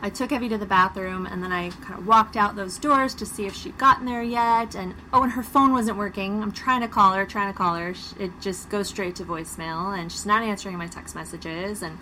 I 0.00 0.10
took 0.10 0.30
Evie 0.30 0.48
to 0.50 0.58
the 0.58 0.66
bathroom 0.66 1.26
and 1.26 1.42
then 1.42 1.52
I 1.52 1.70
kind 1.70 1.98
of 1.98 2.06
walked 2.06 2.36
out 2.36 2.54
those 2.54 2.78
doors 2.78 3.14
to 3.14 3.26
see 3.26 3.46
if 3.46 3.54
she'd 3.54 3.78
gotten 3.78 4.06
there 4.06 4.22
yet. 4.22 4.74
And 4.74 4.94
oh, 5.12 5.22
and 5.22 5.32
her 5.32 5.42
phone 5.42 5.72
wasn't 5.72 5.96
working. 5.96 6.42
I'm 6.42 6.52
trying 6.52 6.82
to 6.82 6.88
call 6.88 7.14
her, 7.14 7.26
trying 7.26 7.52
to 7.52 7.56
call 7.56 7.74
her. 7.74 7.94
It 8.18 8.30
just 8.40 8.68
goes 8.70 8.88
straight 8.88 9.16
to 9.16 9.24
voicemail 9.24 9.98
and 9.98 10.12
she's 10.12 10.26
not 10.26 10.42
answering 10.42 10.76
my 10.76 10.86
text 10.86 11.14
messages. 11.14 11.82
And 11.82 11.98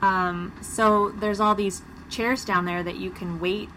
um, 0.00 0.54
so 0.62 1.10
there's 1.10 1.40
all 1.40 1.54
these 1.54 1.82
chairs 2.08 2.44
down 2.44 2.64
there 2.64 2.82
that 2.82 2.96
you 2.96 3.10
can 3.10 3.40
wait 3.40 3.68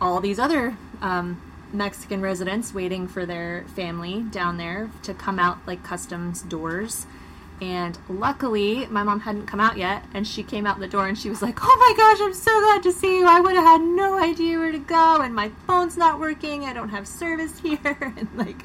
all 0.00 0.20
these 0.20 0.38
other 0.38 0.76
um, 1.00 1.40
Mexican 1.72 2.20
residents 2.20 2.74
waiting 2.74 3.08
for 3.08 3.24
their 3.24 3.64
family 3.74 4.22
down 4.22 4.56
there 4.56 4.90
to 5.02 5.14
come 5.14 5.38
out 5.38 5.58
like 5.66 5.82
customs 5.82 6.42
doors. 6.42 7.06
And 7.60 7.96
luckily, 8.08 8.86
my 8.86 9.04
mom 9.04 9.20
hadn't 9.20 9.46
come 9.46 9.60
out 9.60 9.76
yet, 9.76 10.04
and 10.12 10.26
she 10.26 10.42
came 10.42 10.66
out 10.66 10.80
the 10.80 10.88
door 10.88 11.06
and 11.06 11.16
she 11.16 11.30
was 11.30 11.40
like, 11.42 11.58
Oh 11.62 11.76
my 11.78 11.94
gosh, 11.96 12.20
I'm 12.20 12.34
so 12.34 12.60
glad 12.60 12.82
to 12.82 12.92
see 12.92 13.18
you. 13.18 13.26
I 13.26 13.38
would 13.38 13.54
have 13.54 13.64
had 13.64 13.80
no 13.80 14.18
idea 14.18 14.58
where 14.58 14.72
to 14.72 14.80
go, 14.80 15.20
and 15.20 15.34
my 15.34 15.50
phone's 15.66 15.96
not 15.96 16.18
working. 16.18 16.64
I 16.64 16.72
don't 16.72 16.88
have 16.88 17.06
service 17.06 17.58
here. 17.60 17.78
and 18.00 18.28
like, 18.34 18.64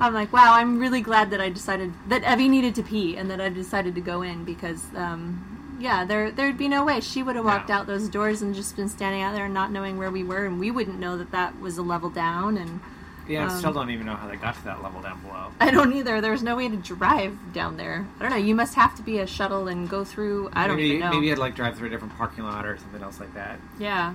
I'm 0.00 0.12
like, 0.12 0.32
wow, 0.32 0.54
I'm 0.54 0.80
really 0.80 1.00
glad 1.00 1.30
that 1.30 1.40
I 1.40 1.48
decided 1.48 1.92
that 2.08 2.24
Evie 2.24 2.48
needed 2.48 2.74
to 2.76 2.82
pee 2.82 3.16
and 3.16 3.30
that 3.30 3.40
I 3.40 3.48
decided 3.48 3.94
to 3.94 4.00
go 4.00 4.22
in 4.22 4.44
because, 4.44 4.82
um, 4.96 5.63
yeah, 5.78 6.04
there 6.04 6.30
there'd 6.30 6.58
be 6.58 6.68
no 6.68 6.84
way 6.84 7.00
she 7.00 7.22
would 7.22 7.36
have 7.36 7.44
walked 7.44 7.68
No. 7.68 7.76
out 7.76 7.86
those 7.86 8.08
doors 8.08 8.42
and 8.42 8.54
just 8.54 8.76
been 8.76 8.88
standing 8.88 9.22
out 9.22 9.34
there 9.34 9.48
not 9.48 9.70
knowing 9.72 9.98
where 9.98 10.10
we 10.10 10.22
were, 10.22 10.44
and 10.46 10.58
we 10.60 10.70
wouldn't 10.70 10.98
know 10.98 11.16
that 11.18 11.30
that 11.32 11.60
was 11.60 11.78
a 11.78 11.82
level 11.82 12.10
down. 12.10 12.56
And 12.56 12.80
Yeah, 13.26 13.44
I 13.44 13.52
Um, 13.52 13.58
still 13.58 13.72
don't 13.72 13.88
even 13.90 14.04
know 14.04 14.16
how 14.16 14.28
they 14.28 14.36
got 14.36 14.54
to 14.56 14.64
that 14.64 14.82
level 14.82 15.00
down 15.00 15.18
below. 15.22 15.46
I 15.58 15.70
don't 15.70 15.94
either. 15.94 16.20
There's 16.20 16.42
no 16.42 16.56
way 16.56 16.68
to 16.68 16.76
drive 16.76 17.38
down 17.54 17.78
there. 17.78 18.06
I 18.18 18.22
don't 18.22 18.30
know. 18.32 18.36
You 18.36 18.54
must 18.54 18.74
have 18.74 18.94
to 18.96 19.02
be 19.02 19.18
a 19.18 19.26
shuttle 19.26 19.66
and 19.68 19.88
go 19.88 20.04
through. 20.04 20.50
I 20.52 20.66
don't 20.66 20.78
even 20.78 21.00
know. 21.00 21.10
Maybe 21.10 21.32
I'd 21.32 21.38
like 21.38 21.54
drive 21.56 21.76
through 21.78 21.86
a 21.86 21.90
different 21.90 22.16
parking 22.18 22.44
lot 22.44 22.66
or 22.66 22.76
something 22.76 23.02
else 23.02 23.18
like 23.20 23.32
that. 23.34 23.58
Yeah. 23.78 24.12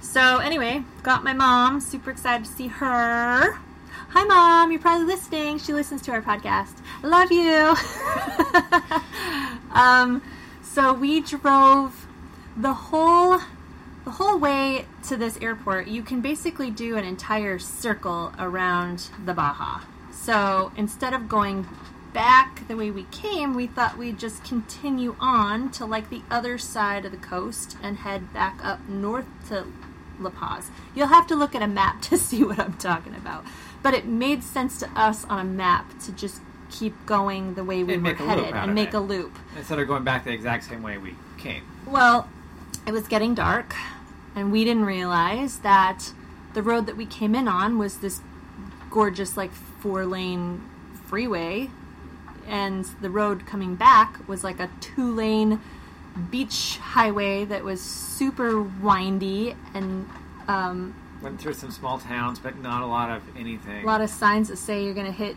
So 0.00 0.38
anyway, 0.38 0.82
got 1.04 1.22
my 1.22 1.32
mom. 1.34 1.80
Super 1.80 2.10
excited 2.10 2.44
to 2.46 2.50
see 2.52 2.66
her. 2.66 3.58
Hi, 4.10 4.24
mom. 4.24 4.72
You're 4.72 4.80
probably 4.80 5.06
listening. 5.06 5.58
She 5.58 5.72
listens 5.72 6.02
to 6.02 6.10
our 6.12 6.22
podcast. 6.22 6.74
I 7.04 7.06
love 7.06 7.30
you. 7.30 7.76
um, 9.72 10.22
so 10.76 10.92
we 10.92 11.22
drove 11.22 12.06
the 12.54 12.74
whole 12.74 13.38
the 14.04 14.10
whole 14.10 14.38
way 14.38 14.84
to 15.08 15.16
this 15.16 15.38
airport. 15.40 15.88
You 15.88 16.02
can 16.02 16.20
basically 16.20 16.70
do 16.70 16.98
an 16.98 17.04
entire 17.04 17.58
circle 17.58 18.34
around 18.38 19.08
the 19.24 19.32
Baja. 19.32 19.80
So 20.12 20.72
instead 20.76 21.14
of 21.14 21.30
going 21.30 21.66
back 22.12 22.68
the 22.68 22.76
way 22.76 22.90
we 22.90 23.04
came, 23.04 23.54
we 23.54 23.66
thought 23.66 23.96
we'd 23.96 24.18
just 24.18 24.44
continue 24.44 25.16
on 25.18 25.70
to 25.70 25.86
like 25.86 26.10
the 26.10 26.20
other 26.30 26.58
side 26.58 27.06
of 27.06 27.10
the 27.10 27.16
coast 27.16 27.78
and 27.82 27.96
head 27.96 28.34
back 28.34 28.60
up 28.62 28.86
north 28.86 29.24
to 29.48 29.66
La 30.20 30.28
Paz. 30.28 30.70
You'll 30.94 31.06
have 31.06 31.26
to 31.28 31.34
look 31.34 31.54
at 31.54 31.62
a 31.62 31.66
map 31.66 32.02
to 32.10 32.18
see 32.18 32.44
what 32.44 32.58
I'm 32.58 32.74
talking 32.74 33.14
about. 33.14 33.46
But 33.82 33.94
it 33.94 34.04
made 34.04 34.42
sense 34.42 34.78
to 34.80 34.90
us 34.90 35.24
on 35.24 35.38
a 35.38 35.44
map 35.44 35.98
to 36.00 36.12
just 36.12 36.42
keep 36.70 36.94
going 37.06 37.54
the 37.54 37.64
way 37.64 37.82
we 37.84 37.94
And 37.94 38.02
were 38.02 38.10
make 38.10 38.20
a 38.20 38.24
loop 38.24 38.30
headed 38.36 38.54
and 38.54 38.74
make 38.74 38.94
a 38.94 38.98
loop. 38.98 39.38
Instead 39.56 39.78
of 39.78 39.86
going 39.88 40.04
back 40.04 40.24
the 40.24 40.32
exact 40.32 40.64
same 40.64 40.82
way 40.82 40.98
we 40.98 41.14
came. 41.38 41.62
Well, 41.86 42.28
it 42.86 42.92
was 42.92 43.06
getting 43.08 43.34
dark, 43.34 43.74
and 44.34 44.52
we 44.52 44.64
didn't 44.64 44.84
realize 44.84 45.58
that 45.58 46.12
the 46.54 46.62
road 46.62 46.86
that 46.86 46.96
we 46.96 47.06
came 47.06 47.34
in 47.34 47.48
on 47.48 47.78
was 47.78 47.98
this 47.98 48.20
gorgeous, 48.90 49.36
like, 49.36 49.52
four 49.52 50.06
lane 50.06 50.62
freeway, 51.06 51.70
and 52.48 52.84
the 53.00 53.10
road 53.10 53.46
coming 53.46 53.74
back 53.74 54.26
was 54.28 54.42
like 54.44 54.60
a 54.60 54.70
two 54.80 55.12
lane 55.14 55.60
beach 56.30 56.78
highway 56.78 57.44
that 57.44 57.62
was 57.62 57.80
super 57.80 58.62
windy 58.62 59.54
and 59.74 60.08
um, 60.48 60.94
Went 61.22 61.40
through 61.40 61.54
some 61.54 61.70
small 61.70 61.98
towns, 61.98 62.38
but 62.38 62.58
not 62.58 62.82
a 62.82 62.86
lot 62.86 63.10
of 63.10 63.22
anything. 63.36 63.82
a 63.82 63.86
lot 63.86 64.00
of 64.00 64.08
signs 64.10 64.48
that 64.48 64.56
say 64.56 64.84
you're 64.84 64.94
going 64.94 65.06
to 65.06 65.12
hit 65.12 65.36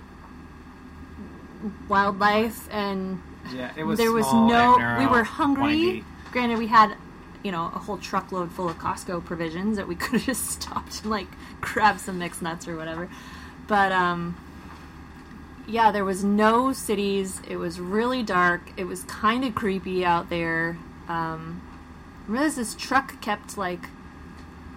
wildlife 1.88 2.68
and 2.72 3.22
yeah, 3.54 3.72
it 3.76 3.84
was. 3.84 3.98
there 3.98 4.12
was 4.12 4.32
no 4.32 4.78
narrow, 4.78 5.00
we 5.00 5.08
were 5.08 5.24
hungry 5.24 5.64
windy. 5.64 6.04
granted 6.32 6.58
we 6.58 6.68
had 6.68 6.96
you 7.44 7.52
know 7.52 7.66
a 7.66 7.80
whole 7.80 7.98
truckload 7.98 8.52
full 8.52 8.70
of 8.70 8.78
costco 8.78 9.24
provisions 9.24 9.78
that 9.78 9.88
we 9.88 9.96
could 10.02 10.14
have 10.14 10.26
just 10.26 10.46
stopped 10.46 11.02
and 11.02 11.10
like 11.10 11.28
grab 11.62 12.00
some 12.00 12.20
mixed 12.20 12.42
nuts 12.42 12.68
or 12.68 12.76
whatever 12.76 13.10
but 13.68 13.92
um 13.92 14.38
yeah 15.68 15.92
there 15.92 16.06
was 16.06 16.24
no 16.24 16.74
cities 16.74 17.42
it 17.48 17.58
was 17.58 17.80
really 17.80 18.24
dark 18.24 18.62
it 18.78 18.86
was 18.86 19.04
kind 19.04 19.44
of 19.44 19.54
creepy 19.56 20.04
out 20.04 20.30
there 20.30 20.78
um 21.08 21.62
I 22.28 22.32
realized 22.32 22.58
this 22.58 22.76
truck 22.76 23.20
kept 23.22 23.58
like 23.58 23.90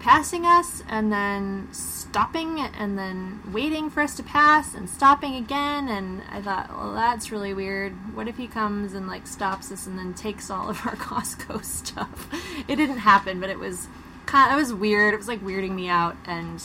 passing 0.02 0.44
us 0.44 0.82
and 0.88 1.12
then 1.12 1.68
stopping 1.70 2.58
and 2.58 2.98
then 2.98 3.40
waiting 3.52 3.88
for 3.88 4.02
us 4.02 4.16
to 4.16 4.22
pass 4.22 4.74
and 4.74 4.90
stopping 4.90 5.36
again 5.36 5.88
and 5.88 6.20
I 6.28 6.42
thought, 6.42 6.70
well 6.70 6.92
that's 6.92 7.30
really 7.30 7.54
weird. 7.54 7.92
What 8.12 8.26
if 8.26 8.36
he 8.36 8.48
comes 8.48 8.94
and 8.94 9.06
like 9.06 9.28
stops 9.28 9.70
us 9.70 9.86
and 9.86 9.96
then 9.96 10.12
takes 10.12 10.50
all 10.50 10.68
of 10.68 10.84
our 10.84 10.96
Costco 10.96 11.64
stuff? 11.64 12.28
It 12.68 12.74
didn't 12.76 12.98
happen, 12.98 13.38
but 13.38 13.48
it 13.48 13.60
was 13.60 13.86
kind 14.26 14.52
it 14.52 14.56
was 14.56 14.74
weird. 14.74 15.14
It 15.14 15.18
was 15.18 15.28
like 15.28 15.40
weirding 15.40 15.76
me 15.76 15.88
out 15.88 16.16
and 16.26 16.60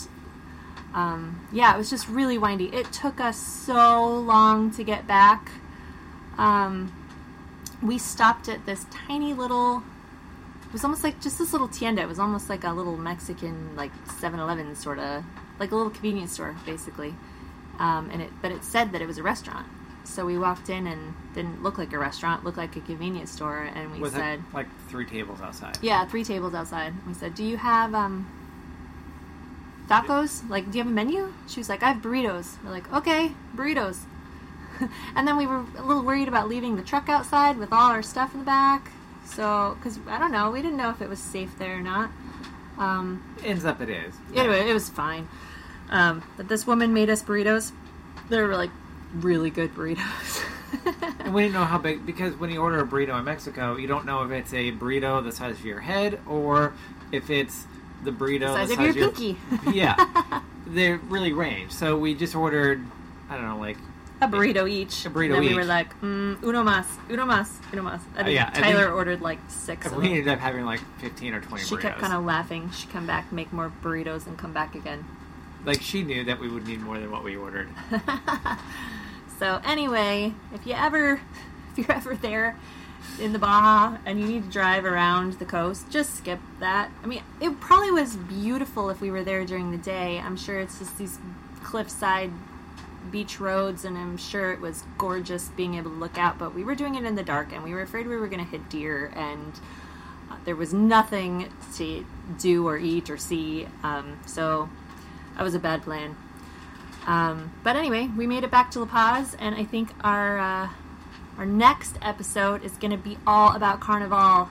um, 0.96 1.48
yeah, 1.52 1.76
it 1.76 1.78
was 1.78 1.92
just 1.92 2.10
really 2.10 2.40
windy. 2.40 2.74
It 2.74 2.92
took 2.92 3.20
us 3.20 3.38
so 3.38 4.18
long 4.18 4.72
to 4.72 4.84
get 4.84 5.06
back. 5.06 5.52
Um, 6.40 6.92
we 7.84 8.00
stopped 8.00 8.50
at 8.50 8.66
this 8.66 8.88
tiny 8.90 9.36
little 9.36 9.84
it 10.68 10.74
was 10.74 10.84
almost 10.84 11.04
like 11.04 11.20
just 11.22 11.38
this 11.38 11.52
little 11.54 11.68
tienda. 11.68 12.02
It 12.02 12.08
was 12.08 12.20
almost 12.20 12.50
like 12.50 12.64
a 12.64 12.72
little 12.72 12.98
Mexican, 12.98 13.76
like 13.76 13.92
7-Eleven 14.08 14.76
sort 14.76 15.00
of, 15.00 15.24
like 15.60 15.72
a 15.72 15.76
little 15.76 15.92
convenience 15.92 16.34
store, 16.34 16.56
basically. 16.66 17.16
Um, 17.80 18.10
and 18.12 18.22
it, 18.22 18.30
but 18.42 18.52
it 18.52 18.64
said 18.64 18.92
that 18.92 19.02
it 19.02 19.06
was 19.08 19.18
a 19.18 19.24
restaurant. 19.24 19.68
So 20.04 20.26
we 20.26 20.38
walked 20.38 20.70
in 20.70 20.88
and 20.88 21.14
didn't 21.34 21.62
look 21.64 21.78
like 21.78 21.92
a 21.94 22.00
restaurant, 22.00 22.44
looked 22.44 22.58
like 22.58 22.76
a 22.76 22.80
convenience 22.82 23.32
store, 23.32 23.64
and 23.64 23.92
we 23.92 24.00
Was 24.00 24.14
said, 24.14 24.42
like 24.54 24.68
three 24.88 25.06
tables 25.06 25.42
outside? 25.42 25.78
yeah, 25.82 26.06
three 26.06 26.24
tables 26.24 26.54
outside. 26.54 26.94
We 27.06 27.14
said, 27.14 27.36
"Do 27.36 27.44
you 27.44 27.58
have 27.58 27.94
um, 27.94 28.26
tacos? 29.90 30.50
Like, 30.50 30.72
do 30.72 30.78
you 30.78 30.84
have 30.84 30.92
a 30.92 30.96
menu?" 30.96 31.34
She 31.48 31.60
was 31.60 31.68
like, 31.70 31.84
"I 31.84 31.92
have 31.92 32.02
burritos." 32.02 32.56
We're 32.64 32.72
like, 32.72 32.92
"Okay, 32.94 33.34
burritos." 33.56 34.00
and 35.16 35.28
then 35.28 35.36
we 35.38 35.46
were 35.46 35.66
a 35.78 35.82
little 35.84 36.04
worried 36.04 36.28
about 36.30 36.48
leaving 36.48 36.76
the 36.78 36.84
truck 36.84 37.10
outside 37.10 37.58
with 37.58 37.74
all 37.74 37.92
our 37.92 38.02
stuff 38.02 38.34
in 38.34 38.40
the 38.40 38.46
back. 38.46 38.92
So, 39.28 39.76
because 39.78 40.00
I 40.08 40.18
don't 40.18 40.32
know, 40.32 40.52
we 40.52 40.62
didn't 40.62 40.78
know 40.78 40.90
if 40.90 41.02
it 41.02 41.10
was 41.10 41.20
safe 41.20 41.58
there 41.60 41.78
or 41.78 41.82
not. 41.82 42.10
Um, 42.78 43.36
Ends 43.44 43.66
up 43.66 43.82
it 43.82 43.90
is. 43.90 44.14
anyway, 44.36 44.70
it 44.70 44.74
was 44.74 44.90
fine. 44.90 45.28
Um, 45.90 46.24
but 46.38 46.48
this 46.48 46.66
woman 46.68 46.94
made 46.94 47.10
us 47.10 47.22
burritos. 47.24 47.72
They 48.30 48.42
were 48.42 48.56
like 48.56 48.72
really 49.14 49.50
good 49.50 49.74
burritos. 49.74 50.44
And 51.20 51.34
we 51.34 51.42
didn't 51.44 51.54
know 51.56 51.64
how 51.66 51.78
big 51.78 52.06
because 52.06 52.36
when 52.36 52.50
you 52.52 52.62
order 52.62 52.80
a 52.80 52.86
burrito 52.88 53.18
in 53.18 53.24
Mexico, 53.26 53.76
you 53.78 53.88
don't 53.88 54.06
know 54.06 54.24
if 54.24 54.32
it's 54.32 54.54
a 54.54 54.72
burrito 54.74 55.24
the 55.24 55.32
size 55.32 55.58
of 55.60 55.66
your 55.66 55.80
head 55.80 56.20
or 56.28 56.74
if 57.12 57.30
it's 57.30 57.66
the 58.04 58.12
burrito 58.12 58.42
the 58.42 58.48
size 58.54 58.68
the 58.68 58.74
of 58.74 58.80
size 58.80 58.96
your 58.96 59.12
pinky. 59.12 59.38
yeah, 59.74 60.42
they 60.68 60.94
really 60.94 61.32
range. 61.34 61.72
So 61.72 61.98
we 61.98 62.16
just 62.16 62.36
ordered, 62.36 62.86
I 63.30 63.36
don't 63.36 63.46
know, 63.46 63.58
like 63.58 63.78
a 64.22 64.28
burrito 64.28 64.70
each. 64.70 65.06
A 65.06 65.10
burrito 65.10 65.36
and 65.36 65.44
then 65.46 65.52
we 65.52 65.56
were 65.56 65.66
like, 65.66 66.00
mm, 66.02 66.42
uno 66.44 66.64
más, 66.64 66.86
uno 67.10 67.26
más, 67.26 67.50
uno 67.74 67.84
más. 67.84 68.00
I 68.16 68.24
think 68.24 68.36
yeah, 68.36 68.50
Tyler 68.52 68.86
think- 68.86 68.96
ordered 68.96 69.22
like 69.22 69.40
six 69.48 69.86
of 69.88 69.96
we 69.96 70.08
ended 70.10 70.28
up 70.28 70.40
having 70.40 70.66
like 70.66 70.82
fifteen 71.00 71.34
or 71.34 71.42
twenty 71.42 71.64
She 71.64 71.76
burritos. 71.76 71.82
kept 71.82 72.00
kind 72.00 72.14
of 72.14 72.24
laughing. 72.26 72.70
She'd 72.72 72.90
come 72.92 73.06
back, 73.08 73.32
make 73.32 73.52
more 73.54 73.72
burritos, 73.84 74.26
and 74.28 74.38
come 74.38 74.54
back 74.54 74.76
again. 74.76 75.06
like 75.66 75.82
she 75.82 76.02
knew 76.04 76.24
that 76.24 76.40
we 76.40 76.48
would 76.48 76.66
need 76.68 76.80
more 76.82 76.98
than 76.98 77.12
what 77.12 77.24
we 77.24 77.36
ordered. 77.36 77.70
So 79.40 79.62
anyway, 79.64 80.34
if 80.52 80.66
you 80.66 80.74
ever, 80.74 81.22
if 81.72 81.78
you're 81.78 81.92
ever 81.96 82.16
there 82.16 82.56
in 83.22 83.34
the 83.34 83.40
Baja 83.40 83.98
and 84.06 84.20
you 84.20 84.26
need 84.26 84.46
to 84.46 84.50
drive 84.50 84.84
around 84.84 85.34
the 85.34 85.46
coast, 85.46 85.92
just 85.92 86.16
skip 86.16 86.40
that. 86.60 86.90
I 87.04 87.06
mean, 87.06 87.22
it 87.40 87.60
probably 87.60 87.92
was 87.92 88.16
beautiful 88.16 88.90
if 88.90 89.00
we 89.00 89.12
were 89.12 89.24
there 89.24 89.46
during 89.46 89.70
the 89.72 89.78
day. 89.78 90.18
I'm 90.18 90.38
sure 90.38 90.60
it's 90.60 90.80
just 90.80 90.98
these 90.98 91.20
cliffside 91.64 92.32
beach 93.08 93.40
roads, 93.40 93.86
and 93.86 93.98
I'm 93.98 94.18
sure 94.18 94.52
it 94.52 94.62
was 94.62 94.84
gorgeous 94.98 95.50
being 95.50 95.76
able 95.76 95.92
to 95.92 95.98
look 95.98 96.18
out. 96.18 96.38
But 96.38 96.54
we 96.54 96.64
were 96.64 96.76
doing 96.76 96.96
it 96.96 97.04
in 97.04 97.16
the 97.16 97.24
dark, 97.24 97.52
and 97.52 97.64
we 97.64 97.74
were 97.74 97.82
afraid 97.82 98.08
we 98.08 98.18
were 98.18 98.28
going 98.28 98.44
to 98.44 98.50
hit 98.50 98.70
deer, 98.70 99.12
and 99.16 99.54
uh, 100.30 100.36
there 100.46 100.56
was 100.56 100.74
nothing 100.74 101.52
to 101.76 102.06
do 102.38 102.68
or 102.68 102.78
eat 102.78 103.10
or 103.10 103.18
see. 103.18 103.68
Um, 103.84 104.20
so 104.26 104.70
that 105.36 105.44
was 105.44 105.56
a 105.56 105.60
bad 105.60 105.84
plan. 105.84 106.16
Um, 107.06 107.52
but 107.64 107.76
anyway, 107.76 108.10
we 108.18 108.28
made 108.28 108.44
it 108.44 108.52
back 108.52 108.70
to 108.72 108.80
La 108.80 108.86
Paz, 108.86 109.36
and 109.40 109.56
I 109.56 109.64
think 109.64 109.90
our 110.02 110.38
uh, 110.40 110.70
our 111.38 111.46
next 111.46 111.98
episode 112.02 112.64
is 112.64 112.74
going 112.74 112.92
to 112.92 112.98
be 112.98 113.18
all 113.26 113.56
about 113.56 113.80
Carnival. 113.80 114.50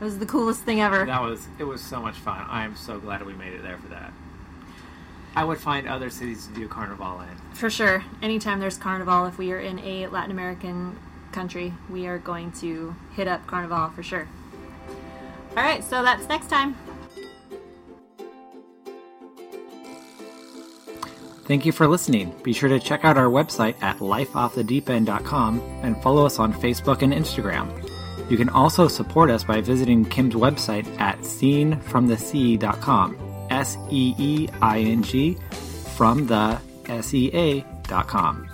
It 0.00 0.04
was 0.04 0.18
the 0.18 0.26
coolest 0.26 0.62
thing 0.62 0.80
ever. 0.80 1.06
That 1.06 1.22
was 1.22 1.46
it 1.58 1.64
was 1.64 1.80
so 1.80 2.00
much 2.00 2.16
fun. 2.16 2.44
I 2.48 2.64
am 2.64 2.74
so 2.74 2.98
glad 2.98 3.24
we 3.24 3.34
made 3.34 3.52
it 3.52 3.62
there 3.62 3.78
for 3.78 3.88
that. 3.88 4.12
I 5.36 5.44
would 5.44 5.58
find 5.58 5.88
other 5.88 6.10
cities 6.10 6.46
to 6.46 6.54
do 6.54 6.68
carnival 6.68 7.20
in. 7.20 7.28
For 7.54 7.70
sure. 7.70 8.04
Anytime 8.22 8.60
there's 8.60 8.76
Carnival, 8.76 9.24
if 9.26 9.38
we 9.38 9.52
are 9.52 9.58
in 9.58 9.78
a 9.80 10.06
Latin 10.08 10.30
American 10.30 10.96
country, 11.32 11.72
we 11.90 12.06
are 12.06 12.18
going 12.18 12.52
to 12.52 12.94
hit 13.14 13.26
up 13.28 13.46
Carnival 13.46 13.90
for 13.90 14.02
sure. 14.02 14.28
All 15.56 15.62
right, 15.62 15.84
so 15.84 16.02
that's 16.02 16.26
next 16.28 16.48
time. 16.48 16.76
Thank 21.44 21.66
you 21.66 21.72
for 21.72 21.86
listening. 21.86 22.34
Be 22.42 22.54
sure 22.54 22.70
to 22.70 22.80
check 22.80 23.04
out 23.04 23.18
our 23.18 23.26
website 23.26 23.74
at 23.82 23.98
lifeoffthedeepend.com 23.98 25.60
and 25.82 26.02
follow 26.02 26.24
us 26.24 26.38
on 26.38 26.54
Facebook 26.54 27.02
and 27.02 27.12
Instagram. 27.12 27.68
You 28.30 28.38
can 28.38 28.48
also 28.48 28.88
support 28.88 29.28
us 29.30 29.44
by 29.44 29.60
visiting 29.60 30.06
Kim's 30.06 30.34
website 30.34 30.86
at 30.98 31.18
seeingfromthesea.com. 31.18 33.33
S 33.54 33.78
E 33.90 34.14
E 34.18 34.48
I 34.60 34.78
N 34.80 35.02
G 35.02 35.36
from 35.96 36.26
the 36.26 36.58
S 36.88 37.14
E 37.14 37.30
A 37.32 37.64
dot 37.88 38.08
com. 38.08 38.53